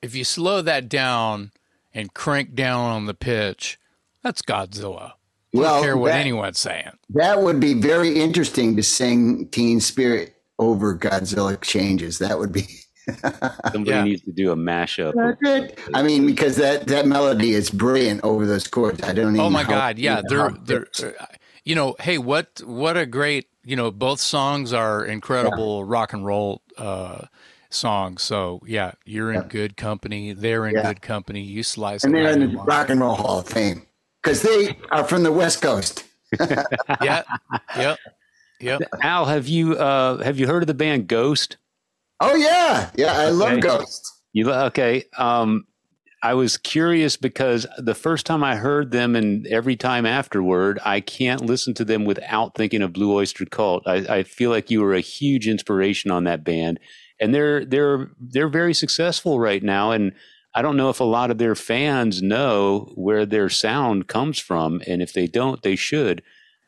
[0.00, 1.52] if you slow that down
[1.94, 3.78] and crank down on the pitch,
[4.22, 5.12] that's Godzilla.
[5.54, 6.90] I don't Well, care what that- anyone's saying.
[7.10, 12.18] That would be very interesting to sing Teen Spirit over Godzilla changes.
[12.18, 12.66] That would be.
[13.72, 14.04] Somebody Yeah.
[14.04, 15.12] needs to do a mashup.
[15.16, 15.78] That's it.
[15.92, 19.02] I mean, because that that melody is brilliant over those chords.
[19.02, 19.34] I don't.
[19.34, 19.98] Even Oh my God!
[19.98, 20.86] Yeah, they're they're.
[21.02, 21.26] uh,
[21.64, 23.90] You know, hey, what what a great you know.
[23.90, 27.26] Both songs are incredible rock and roll uh,
[27.70, 28.22] songs.
[28.22, 30.32] So yeah, you're in good company.
[30.32, 30.82] They're in Yeah.
[30.86, 31.42] good company.
[31.42, 32.22] You slice and it.
[32.22, 32.58] they're in the.
[32.62, 33.82] Rock and Roll Hall of Fame
[34.22, 36.04] because they are from the West Coast.
[37.02, 37.22] Yeah,
[37.76, 37.98] yep,
[38.58, 38.80] yep.
[39.02, 41.58] Al, have you uh, have you heard of the band Ghost?
[42.20, 44.10] Oh yeah, yeah, I love Ghost.
[44.32, 45.04] You okay?
[45.18, 45.66] Um,
[46.22, 51.00] I was curious because the first time I heard them, and every time afterward, I
[51.00, 53.82] can't listen to them without thinking of Blue Oyster Cult.
[53.86, 56.78] I, I feel like you were a huge inspiration on that band,
[57.20, 59.90] and they're they're they're very successful right now.
[59.90, 60.12] And
[60.54, 64.82] I don't know if a lot of their fans know where their sound comes from,
[64.86, 66.22] and if they don't, they should.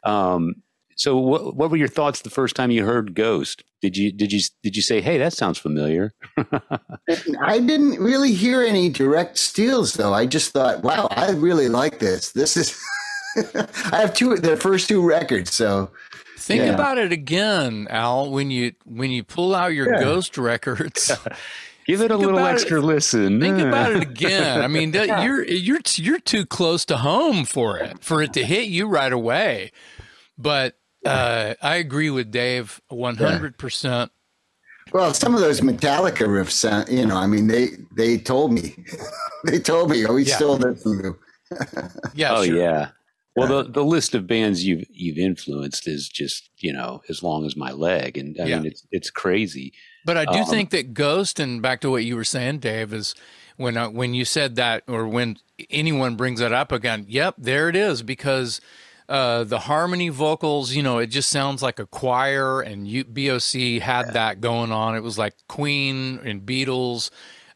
[0.05, 0.57] Um,
[0.97, 3.65] so, what what were your thoughts the first time you heard Ghost?
[3.83, 6.13] Did you did you did you say, "Hey, that sounds familiar"?
[7.41, 10.15] I didn't really hear any direct steals though.
[10.15, 12.33] I just thought, wow, I really like this.
[12.33, 12.79] This is.
[13.93, 15.91] I have two the first two records, so
[16.39, 16.75] Think Yeah.
[16.75, 18.31] about it again, Al.
[18.31, 20.01] When you when you pull out your Yeah.
[20.01, 21.11] Ghost records,
[21.87, 22.85] Give it a Think little extra it.
[22.85, 23.41] listen.
[23.41, 24.63] think about it again.
[24.63, 28.45] I mean, that, you're you're you're too close to home for it for it to
[28.45, 29.71] hit you right away.
[30.39, 34.11] But uh, I agree with Dave one hundred percent.
[34.93, 38.77] Well, some of those Metallica riffs, sound, you know, I mean, they they told me,
[39.45, 40.37] they told me, oh, we Yeah.
[40.37, 41.17] still listen to.
[42.15, 42.57] Yeah, oh sure.
[42.57, 42.89] yeah.
[43.37, 47.45] Well, the the list of bands you've you've influenced is just you know as long
[47.45, 48.57] as my leg, and I Yeah.
[48.59, 49.73] mean it's it's crazy.
[50.05, 52.93] But I do Um, think that Ghost, and back to what you were saying, Dave,
[52.93, 53.15] is
[53.57, 55.37] when uh, when you said that, or when
[55.71, 57.07] anyone brings that up again.
[57.09, 58.61] Yep, there it is, because
[59.09, 63.81] uh, the harmony vocals, you know, it just sounds like a choir, and you, BOC
[63.83, 64.97] had that going on.
[64.97, 67.11] It was like Queen and Beatles,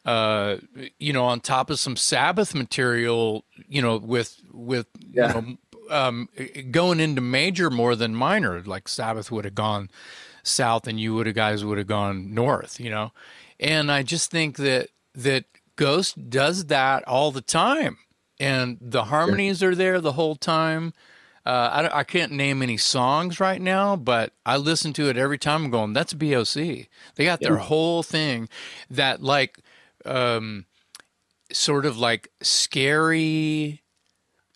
[0.05, 0.57] uh,
[0.99, 5.27] you know, on top of some Sabbath material, you know, with with Yeah.
[5.35, 5.57] you know.
[5.91, 6.29] Um,
[6.69, 9.89] going into major more than minor, like Sabbath would have gone
[10.49, 13.11] south and you would have guys would have gone north, you know.
[13.59, 15.45] And I just think that that
[15.75, 17.97] Ghost does that all the time.
[18.39, 20.93] And the harmonies are there the whole time.
[21.45, 25.37] Uh, I, I can't name any songs right now, but I listen to it every
[25.37, 25.65] time.
[25.65, 26.53] I'm going, that's BOC.
[26.53, 28.49] They got their whole thing
[28.89, 29.59] that like,
[30.05, 30.65] um,
[31.51, 33.81] sort of like scary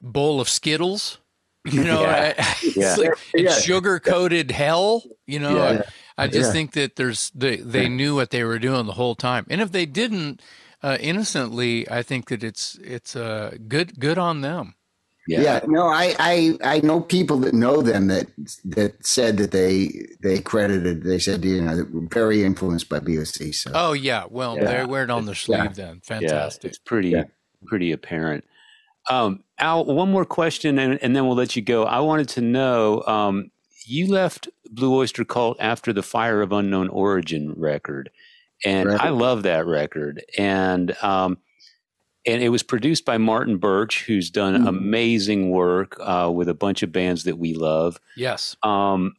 [0.02, 1.18] bowl of Skittles.
[1.72, 2.34] You know, Yeah.
[2.62, 2.96] it's, Yeah.
[2.98, 3.52] like, Yeah.
[3.54, 5.04] sugar coated hell.
[5.26, 5.82] You know, Yeah.
[6.18, 6.52] I just Yeah.
[6.54, 9.72] think that there's they they knew what they were doing the whole time, and if
[9.72, 10.42] they didn't
[10.84, 14.76] uh, innocently, I think that it's it's uh, good good on them.
[15.26, 15.42] Yeah.
[15.42, 15.60] yeah.
[15.66, 18.28] no, I, I I know people that know them that
[18.66, 19.90] that said that they
[20.22, 23.54] they credited they said you know they were very influenced by BOC.
[23.54, 24.66] So Oh yeah, well Yeah.
[24.66, 25.68] they wear it on their sleeve Yeah.
[25.70, 26.02] then.
[26.10, 26.66] Yeah, Fantastic.
[26.72, 27.24] it's pretty Yeah.
[27.66, 28.44] pretty apparent.
[29.10, 31.86] Um, Al, one more question, and, and then we'll let you go.
[31.86, 33.50] I wanted to know um,
[33.86, 38.10] you left Blue Oyster Cult after the Fire of Unknown Origin record,
[38.66, 39.02] and Right.
[39.02, 40.22] I love that record.
[40.38, 41.38] And um,
[42.26, 44.68] and it was produced by Martin Birch, who's done Mhm.
[44.68, 48.00] amazing work uh, with a bunch of bands that we love.
[48.18, 48.56] Yes.
[48.64, 49.14] Um,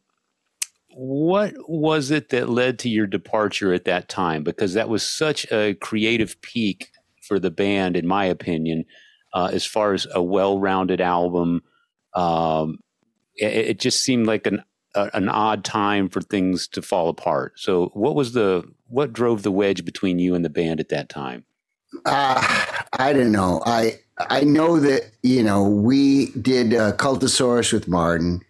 [0.97, 4.43] what was it that led to your departure at that time?
[4.43, 6.91] Because that was such a creative peak
[7.21, 8.85] for the band, in my opinion,
[9.35, 11.63] uh, as far as a well-rounded album.
[12.15, 12.79] Um,
[13.37, 14.63] it, it just seemed like an
[14.95, 17.55] an odd time for things to fall apart.
[17.57, 21.09] So, what was the what drove the wedge between you and the band at that
[21.09, 21.45] time?
[22.05, 22.41] Uh,
[22.93, 23.63] I don't know.
[23.67, 28.41] I I know that you know we did uh, Cultosaurus with Martin,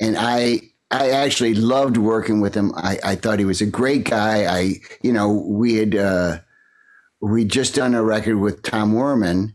[0.00, 2.72] and I I actually loved working with him.
[2.76, 4.44] I, I thought he was a great guy.
[4.44, 6.38] I you know we had uh,
[7.20, 9.54] we just done a record with Tom Werman,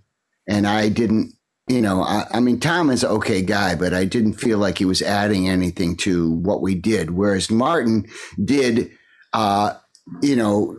[0.50, 1.34] and I didn't.
[1.72, 4.80] You know, I, I mean, Tom is an okay guy, but I didn't feel like
[4.80, 7.12] he was adding anything to what we did.
[7.12, 8.08] Whereas Martin
[8.44, 8.90] did,
[9.34, 9.76] uh,
[10.24, 10.76] you know,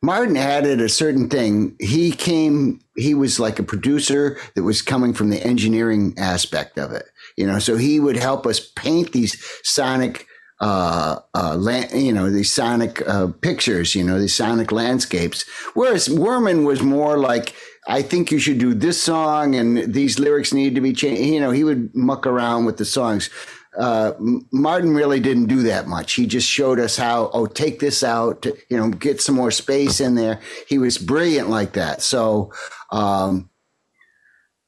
[0.00, 1.76] Martin added a certain thing.
[1.80, 6.92] He came, he was like a producer that was coming from the engineering aspect of
[6.92, 7.04] it,
[7.36, 10.26] you know, so he would help us paint these sonic,
[10.62, 15.44] uh, uh, la- you know, these sonic, uh, pictures, you know, these sonic landscapes.
[15.74, 17.54] Whereas Werman was more like,
[17.86, 21.22] I think you should do this song and these lyrics need to be changed.
[21.22, 23.30] You know, he would muck around with the songs
[23.76, 24.12] uh,
[24.52, 26.12] Martin really didn't do that much.
[26.12, 30.00] He just showed us how, oh, take this out, you know, get some more space
[30.00, 30.40] in there.
[30.68, 32.02] He was brilliant like that.
[32.02, 32.52] So,
[32.92, 33.50] um,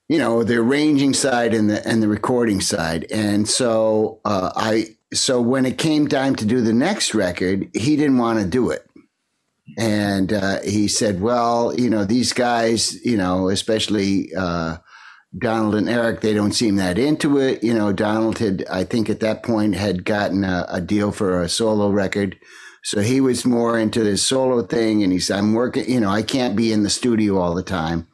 [0.08, 3.06] you know, the arranging side and the and the recording side.
[3.10, 7.96] And so uh, I, so when it came time to do the next record, he
[7.96, 8.88] didn't want to do it.
[9.78, 14.78] And uh, he said, well, you know, these guys, you know, especially uh,
[15.38, 17.62] Donald and Eric, they don't seem that into it.
[17.62, 21.42] You know, Donald had, I think at that point, had gotten a, a deal for
[21.42, 22.38] a solo record.
[22.84, 25.02] So he was more into this solo thing.
[25.02, 27.62] And he said, I'm working, you know, I can't be in the studio all the
[27.62, 28.06] time.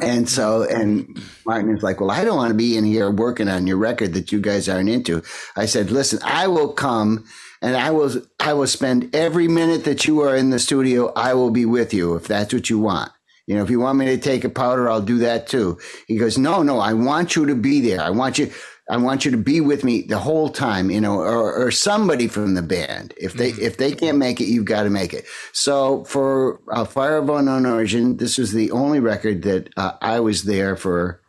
[0.00, 1.06] And so, and
[1.46, 4.14] Martin is like, well, I don't want to be in here working on your record
[4.14, 5.22] that you guys aren't into.
[5.54, 7.26] I said, listen, I will come
[7.64, 11.10] and I will, I will spend every minute that you are in the studio.
[11.16, 13.10] I will be with you if that's what you want.
[13.46, 15.78] You know, if you want me to take a powder, I'll do that too.
[16.06, 18.02] He goes, no, no, I want you to be there.
[18.02, 18.52] I want you,
[18.90, 22.28] I want you to be with me the whole time, you know, or, or somebody
[22.28, 23.14] from the band.
[23.16, 25.24] If they, if they can't make it, you've got to make it.
[25.54, 30.20] So for uh, Fire of Unknown Origin, this was the only record that uh, I
[30.20, 31.22] was there for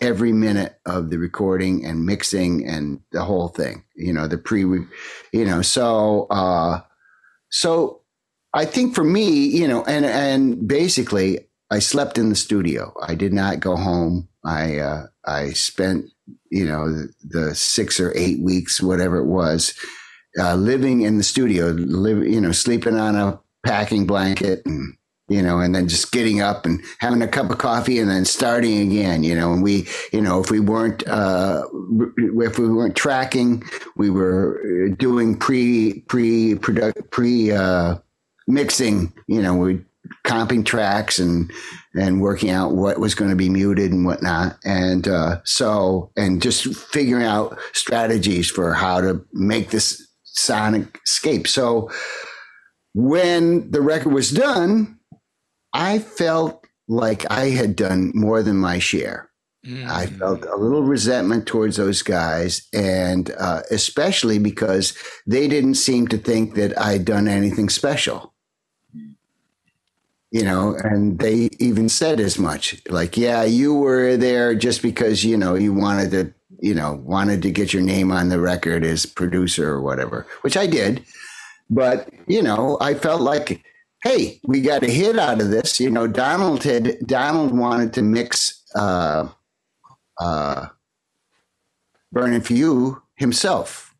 [0.00, 4.60] every minute of the recording and mixing and the whole thing, you know, the pre,
[4.60, 6.80] you know, so, uh,
[7.50, 8.02] so
[8.54, 11.40] I think for me, you know, and, and basically
[11.70, 12.94] I slept in the studio.
[13.02, 14.28] I did not go home.
[14.44, 16.06] I, uh, I spent,
[16.50, 19.74] you know, the, the six or eight weeks, whatever it was,
[20.38, 24.97] uh, living in the studio, live, you know, sleeping on a packing blanket and,
[25.28, 28.24] you know, and then just getting up and having a cup of coffee and then
[28.24, 31.64] starting again, you know, and we, you know, if we weren't, uh,
[32.16, 33.62] if we weren't tracking,
[33.96, 37.96] we were doing pre, pre, product, pre, uh,
[38.46, 39.80] mixing, you know, we
[40.24, 41.52] comping tracks and,
[41.94, 44.56] and working out what was going to be muted and whatnot.
[44.64, 51.46] And, uh, so, and just figuring out strategies for how to make this sonic scape.
[51.46, 51.90] So
[52.94, 54.97] when the record was done,
[55.72, 59.28] I felt like I had done more than my share.
[59.66, 59.86] Mm.
[59.88, 64.96] I felt a little resentment towards those guys, and uh, especially because
[65.26, 68.34] they didn't seem to think that I'd done anything special.
[70.30, 72.82] You know, and they even said as much.
[72.88, 77.42] Like, yeah, you were there just because you know you wanted to, you know, wanted
[77.42, 81.04] to get your name on the record as producer or whatever, which I did.
[81.70, 83.64] But you know, I felt like
[84.02, 85.80] hey, we got a hit out of this.
[85.80, 89.28] You know, Donald had Donald wanted to mix uh,
[90.18, 90.68] uh,
[92.12, 93.94] Burning for You himself.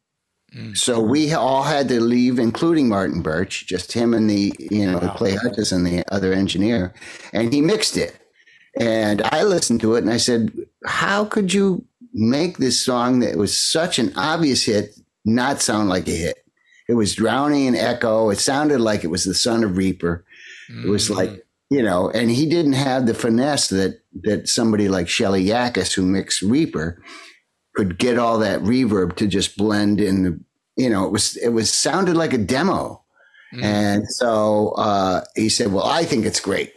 [0.55, 0.76] Mm.
[0.76, 4.94] So we all had to leave, including Martin Birch, just him and the, you know,
[4.94, 5.01] wow.
[5.01, 6.94] the play artist and the other engineer.
[7.32, 8.18] And he mixed it.
[8.78, 10.53] And I listened to it and I said,
[10.86, 11.84] How could you
[12.14, 16.38] make this song that was such an obvious hit not sound like a hit?
[16.89, 18.30] It was drowning in echo.
[18.30, 20.24] It sounded like it was the son of Reaper.
[20.70, 20.84] Mm.
[20.86, 25.09] It was like, you know, and he didn't have the finesse that that somebody like
[25.09, 27.03] Shelly Yakus, who mixed Reaper,
[27.74, 30.45] could get all that reverb to just blend in.
[30.76, 33.03] You know, it was it was sounded like a demo,
[33.55, 33.62] mm.
[33.62, 36.72] and so uh, he said, "Well, I think it's great,"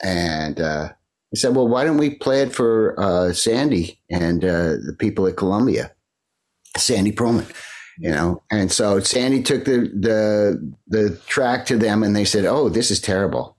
[0.00, 0.92] and uh,
[1.32, 5.26] he said, "Well, why don't we play it for uh, Sandy and uh, the people
[5.26, 5.90] at Columbia,
[6.76, 7.50] Sandy Pearlman?"
[7.98, 12.44] You know, and so Sandy took the the the track to them, and they said,
[12.44, 13.56] "Oh, this is terrible."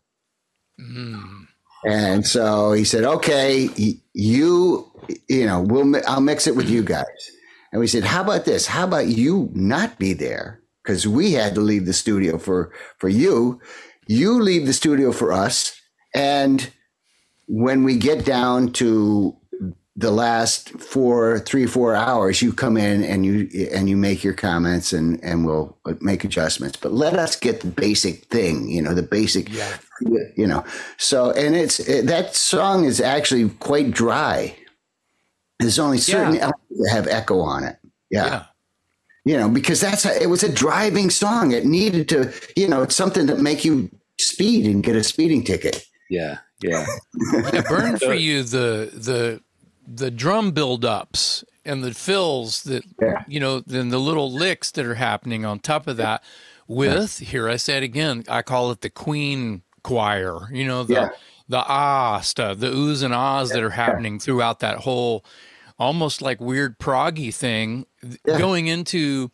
[0.79, 1.47] Mm.
[1.85, 3.69] And so he said, "Okay,
[4.13, 4.91] you,
[5.27, 7.31] you know, we'll I'll mix it with you guys."
[7.71, 8.67] And we said, "How about this?
[8.67, 13.09] How about you not be there because we had to leave the studio for for
[13.09, 13.59] you.
[14.07, 15.79] You leave the studio for us,
[16.15, 16.69] and
[17.47, 19.38] when we get down to
[19.99, 24.33] the last four, three, four hours, you come in and you and you make your
[24.33, 26.77] comments and and we'll make adjustments.
[26.77, 29.75] But let us get the basic thing, you know, the basic, yeah.
[30.35, 30.63] you know.
[30.97, 34.55] So and it's it, that song is actually quite dry.
[35.59, 36.41] There's only certain yeah.
[36.41, 37.77] elements that have echo on it.
[38.11, 38.25] Yeah.
[38.25, 38.43] yeah.
[39.25, 41.51] You know, because that's a, it was a driving song.
[41.51, 43.89] It needed to, you know, it's something that make you
[44.19, 45.83] speed and get a speeding ticket.
[46.09, 46.37] Yeah.
[46.61, 46.85] Yeah.
[47.51, 49.41] yeah burn for you the the
[49.88, 53.23] the drum buildups and the fills that yeah.
[53.27, 56.23] you know, then the little licks that are happening on top of that.
[56.67, 57.27] With yeah.
[57.27, 60.51] here, I said again, I call it the Queen choir.
[60.51, 61.09] You know the yeah.
[61.47, 65.23] the ah stuff, the oohs and ahs that are happening throughout that whole,
[65.79, 67.85] almost like weird proggy thing,
[68.25, 69.31] going into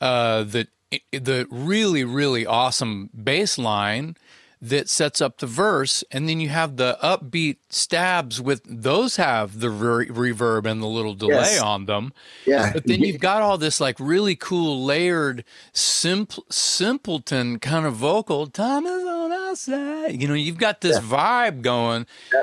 [0.00, 0.66] uh, the
[1.12, 4.16] the really really awesome bass line
[4.62, 9.58] that sets up the verse and then you have the upbeat stabs with those have
[9.58, 11.60] the re- reverb and the little delay yes.
[11.60, 12.12] on them
[12.46, 17.94] yeah but then you've got all this like really cool layered simple simpleton kind of
[17.94, 21.50] vocal time is on our side you know you've got this yeah.
[21.50, 22.42] vibe going yeah.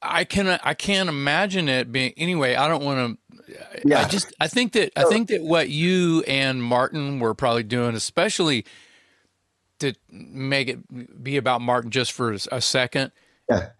[0.00, 3.18] i can i can't imagine it being anyway i don't want to
[3.84, 4.02] yeah.
[4.02, 7.96] I just I think that I think that what you and Martin were probably doing,
[7.96, 8.64] especially
[9.80, 13.12] to make it be about Martin just for a second.
[13.48, 13.70] Yeah.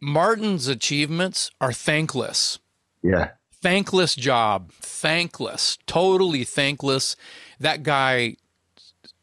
[0.00, 2.58] Martin's achievements are thankless.
[3.02, 3.30] Yeah.
[3.60, 4.72] Thankless job.
[4.72, 5.78] Thankless.
[5.86, 7.16] Totally thankless.
[7.60, 8.36] That guy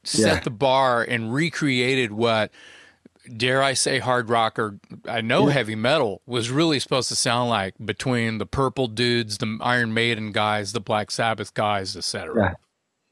[0.04, 0.40] set yeah.
[0.42, 2.52] the bar and recreated what
[3.36, 5.54] dare I say hard rock or I know yeah.
[5.54, 10.32] heavy metal was really supposed to sound like between the purple dudes, the Iron Maiden
[10.32, 12.56] guys, the Black Sabbath guys, etc.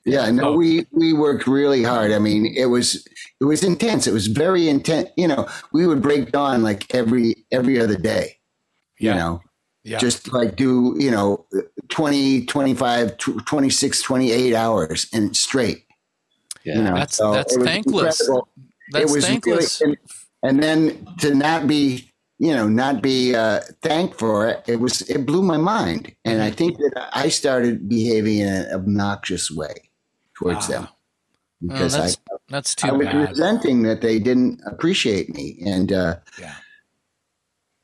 [0.05, 0.25] Yeah.
[0.25, 0.57] Yeah, no, oh.
[0.57, 2.11] we we worked really hard.
[2.11, 3.07] I mean, it was
[3.39, 4.05] it was intense.
[4.05, 5.09] It was very intense.
[5.15, 8.37] You know, we would break dawn like every every other day.
[8.99, 9.41] You know,
[9.83, 9.97] yeah.
[9.97, 11.45] just like do, you know,
[11.89, 15.85] 20, 25, 26, 28 hours and straight.
[16.63, 16.77] Yeah.
[16.77, 16.95] You know?
[16.95, 18.21] That's so that's thankless.
[18.21, 18.47] Incredible.
[18.91, 19.81] That's it was thankless.
[19.81, 19.97] Really,
[20.43, 24.79] and, and, then to not be, you know, not be uh, thanked for it, it
[24.79, 26.13] was it blew my mind.
[26.23, 29.89] And I think that I started behaving in an obnoxious way
[30.37, 30.87] towards them
[31.61, 33.29] because that's, I that's too I was bad.
[33.29, 36.55] resenting that they didn't appreciate me and uh, yeah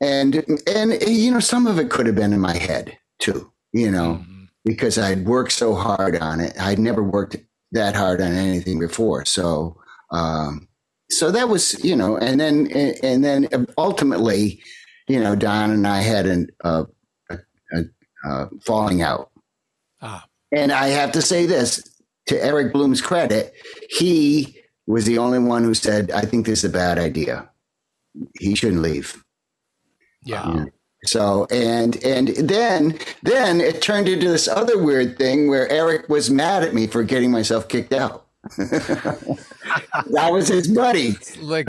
[0.00, 3.90] and and you know some of it could have been in my head too you
[3.90, 4.44] know mm-hmm.
[4.64, 7.36] because I'd worked so hard on it I'd never worked
[7.72, 9.76] that hard on anything before so
[10.10, 10.68] um,
[11.08, 12.68] so that was you know and then
[13.02, 13.48] and then
[13.78, 14.62] ultimately
[15.08, 16.84] you know Don and I had an uh,
[17.30, 17.38] a,
[17.72, 17.84] a,
[18.24, 19.30] a falling out
[20.00, 20.24] ah.
[20.52, 21.89] and I have to say this
[22.30, 23.52] to Eric Bloom's credit,
[23.90, 27.48] he was the only one who said, I think this is a bad idea.
[28.38, 29.22] He shouldn't leave.
[30.24, 30.42] Yeah.
[30.42, 30.70] Um,
[31.04, 36.28] so and and then then it turned into this other weird thing where Eric was
[36.30, 38.26] mad at me for getting myself kicked out.
[38.56, 41.14] that was his buddy.
[41.42, 41.68] Like,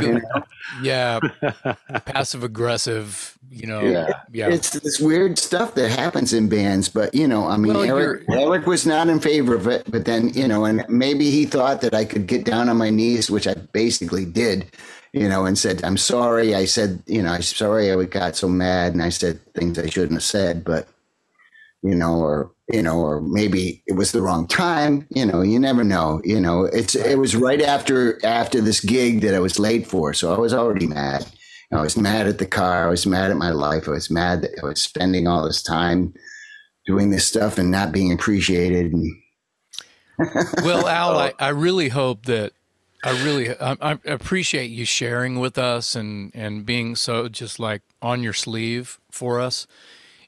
[0.81, 1.19] yeah,
[2.05, 3.37] passive aggressive.
[3.49, 4.07] You know, yeah.
[4.31, 4.47] yeah.
[4.49, 8.23] It's this weird stuff that happens in bands, but you know, I mean, well, Eric,
[8.29, 11.81] Eric was not in favor of it, but then you know, and maybe he thought
[11.81, 14.65] that I could get down on my knees, which I basically did.
[15.11, 18.47] You know, and said, "I'm sorry." I said, "You know, I'm sorry I got so
[18.47, 20.87] mad, and I said things I shouldn't have said." But
[21.83, 25.07] you know, or you know, or maybe it was the wrong time.
[25.09, 26.21] You know, you never know.
[26.23, 30.13] You know, it's it was right after after this gig that I was late for,
[30.13, 31.25] so I was already mad.
[31.73, 32.85] I was mad at the car.
[32.85, 33.87] I was mad at my life.
[33.87, 36.13] I was mad that I was spending all this time
[36.85, 38.91] doing this stuff and not being appreciated.
[38.91, 39.15] And
[40.63, 42.51] well, Al, I, I really hope that
[43.03, 47.81] I really I, I, appreciate you sharing with us and and being so just like
[48.01, 49.65] on your sleeve for us.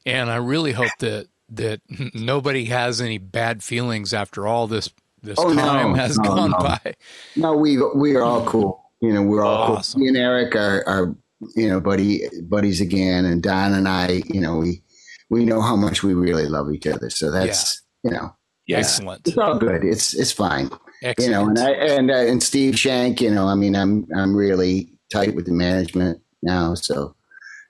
[0.06, 1.80] And I really hope that that
[2.14, 4.90] nobody has any bad feelings after all this
[5.22, 6.58] this oh, time no, has no, gone no.
[6.58, 6.94] by.
[7.36, 8.82] No, we we are all cool.
[9.00, 9.98] You know, we're all awesome.
[9.98, 10.02] cool.
[10.02, 11.16] Me and Eric are, are
[11.56, 14.82] you know buddy buddies again, and Don and I, you know, we
[15.30, 17.10] we know how much we really love each other.
[17.10, 18.10] So that's yeah.
[18.10, 19.26] you know, yeah, excellent.
[19.26, 19.84] It's all good.
[19.84, 20.70] It's it's fine.
[21.02, 21.18] Excellent.
[21.18, 24.34] You know, and I and uh, and Steve Schenck, you know, I mean, I'm I'm
[24.34, 27.14] really tight with the management now, so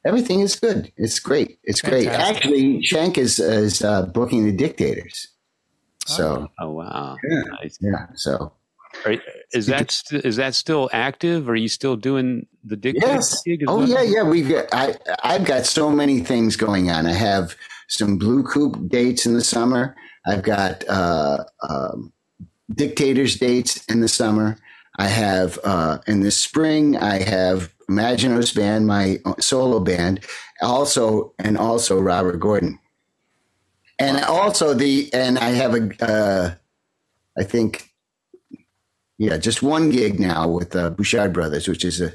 [0.05, 0.93] everything is good.
[0.97, 1.59] It's great.
[1.65, 2.11] It's Fantastic.
[2.11, 2.21] great.
[2.21, 5.29] Actually, Schenck is is uh, booking the Dictators.
[6.07, 7.79] So, oh, oh wow, yeah, nice.
[7.81, 8.07] yeah.
[8.15, 8.53] So,
[9.07, 9.17] Are,
[9.53, 11.49] is that st- is that still active?
[11.49, 13.43] Are you still doing the Dictators?
[13.47, 13.63] Yes.
[13.67, 13.89] Oh well?
[13.89, 14.23] yeah, yeah.
[14.23, 17.07] We've got I I've got so many things going on.
[17.07, 17.57] I have
[17.89, 19.97] some Blue Coupe dates in the summer.
[20.27, 22.13] I've got uh, um,
[22.75, 24.59] Dictators dates in the summer.
[24.97, 26.97] I have uh, in the spring.
[26.97, 30.25] I have Imaginos band, my solo band,
[30.63, 32.79] also and also Robert Gordon,
[33.99, 36.55] and also the and I have a uh,
[37.39, 37.93] I think
[39.19, 42.13] yeah just one gig now with the uh, Bouchard Brothers, which is a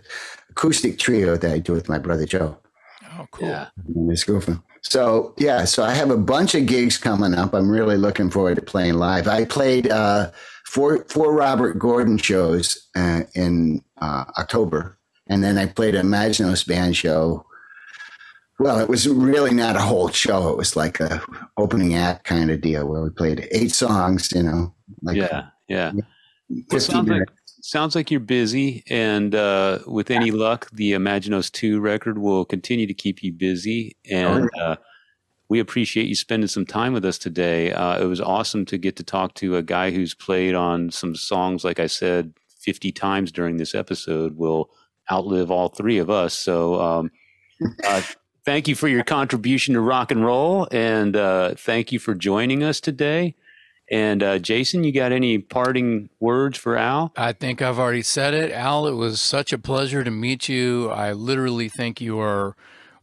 [0.49, 2.57] acoustic trio that I do with my brother Joe.
[3.17, 3.47] Oh, cool!
[3.47, 3.67] Yeah,
[4.09, 4.61] his girlfriend.
[4.81, 7.53] So yeah, so I have a bunch of gigs coming up.
[7.53, 9.27] I'm really looking forward to playing live.
[9.27, 10.31] I played uh,
[10.69, 14.97] four four Robert Gordon shows uh, in uh, October,
[15.27, 17.45] and then I played a Imaginos band show.
[18.59, 20.49] Well, it was really not a whole show.
[20.49, 21.21] It was like a
[21.57, 24.31] opening act kind of deal where we played eight songs.
[24.31, 25.91] You know, like yeah, yeah.
[26.69, 27.29] Well, sounds like
[27.61, 32.85] sounds like you're busy, and uh, with any luck, the Imaginos Two record will continue
[32.85, 33.97] to keep you busy.
[34.11, 34.75] And uh,
[35.49, 37.71] we appreciate you spending some time with us today.
[37.71, 41.15] Uh, it was awesome to get to talk to a guy who's played on some
[41.15, 44.37] songs, like I said, 50 times during this episode.
[44.37, 44.69] Will
[45.11, 46.35] outlive all three of us.
[46.35, 47.11] So, um,
[47.83, 48.03] uh,
[48.45, 52.63] thank you for your contribution to rock and roll, and uh, thank you for joining
[52.63, 53.35] us today.
[53.91, 57.11] And uh, Jason, you got any parting words for Al?
[57.17, 58.51] I think I've already said it.
[58.51, 60.91] Al, it was such a pleasure to meet you.
[60.91, 62.55] I literally think you are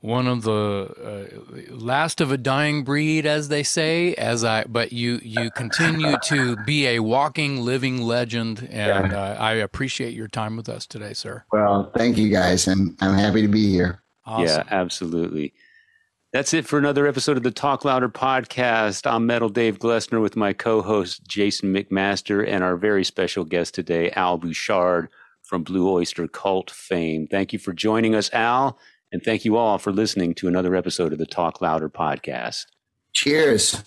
[0.06, 1.28] one of the
[1.68, 4.14] uh, last of a dying breed, as they say.
[4.14, 9.54] As I, but you you continue to be a walking, living legend, and uh, I
[9.54, 11.44] appreciate your time with us today, sir.
[11.52, 14.00] Well, thank you guys, and I'm happy to be here.
[14.24, 14.46] Awesome.
[14.46, 15.52] Yeah, absolutely.
[16.32, 19.10] That's it for another episode of the Talk Louder podcast.
[19.10, 23.74] I'm Metal Dave Glessner with my co host Jason McMaster and our very special guest
[23.74, 25.08] today, Al Bouchard
[25.42, 27.26] from Blue Oyster Cult fame.
[27.28, 28.78] Thank you for joining us, Al,
[29.16, 32.66] and thank you all for listening to another episode of the Talk Louder podcast.
[33.14, 33.82] Cheers.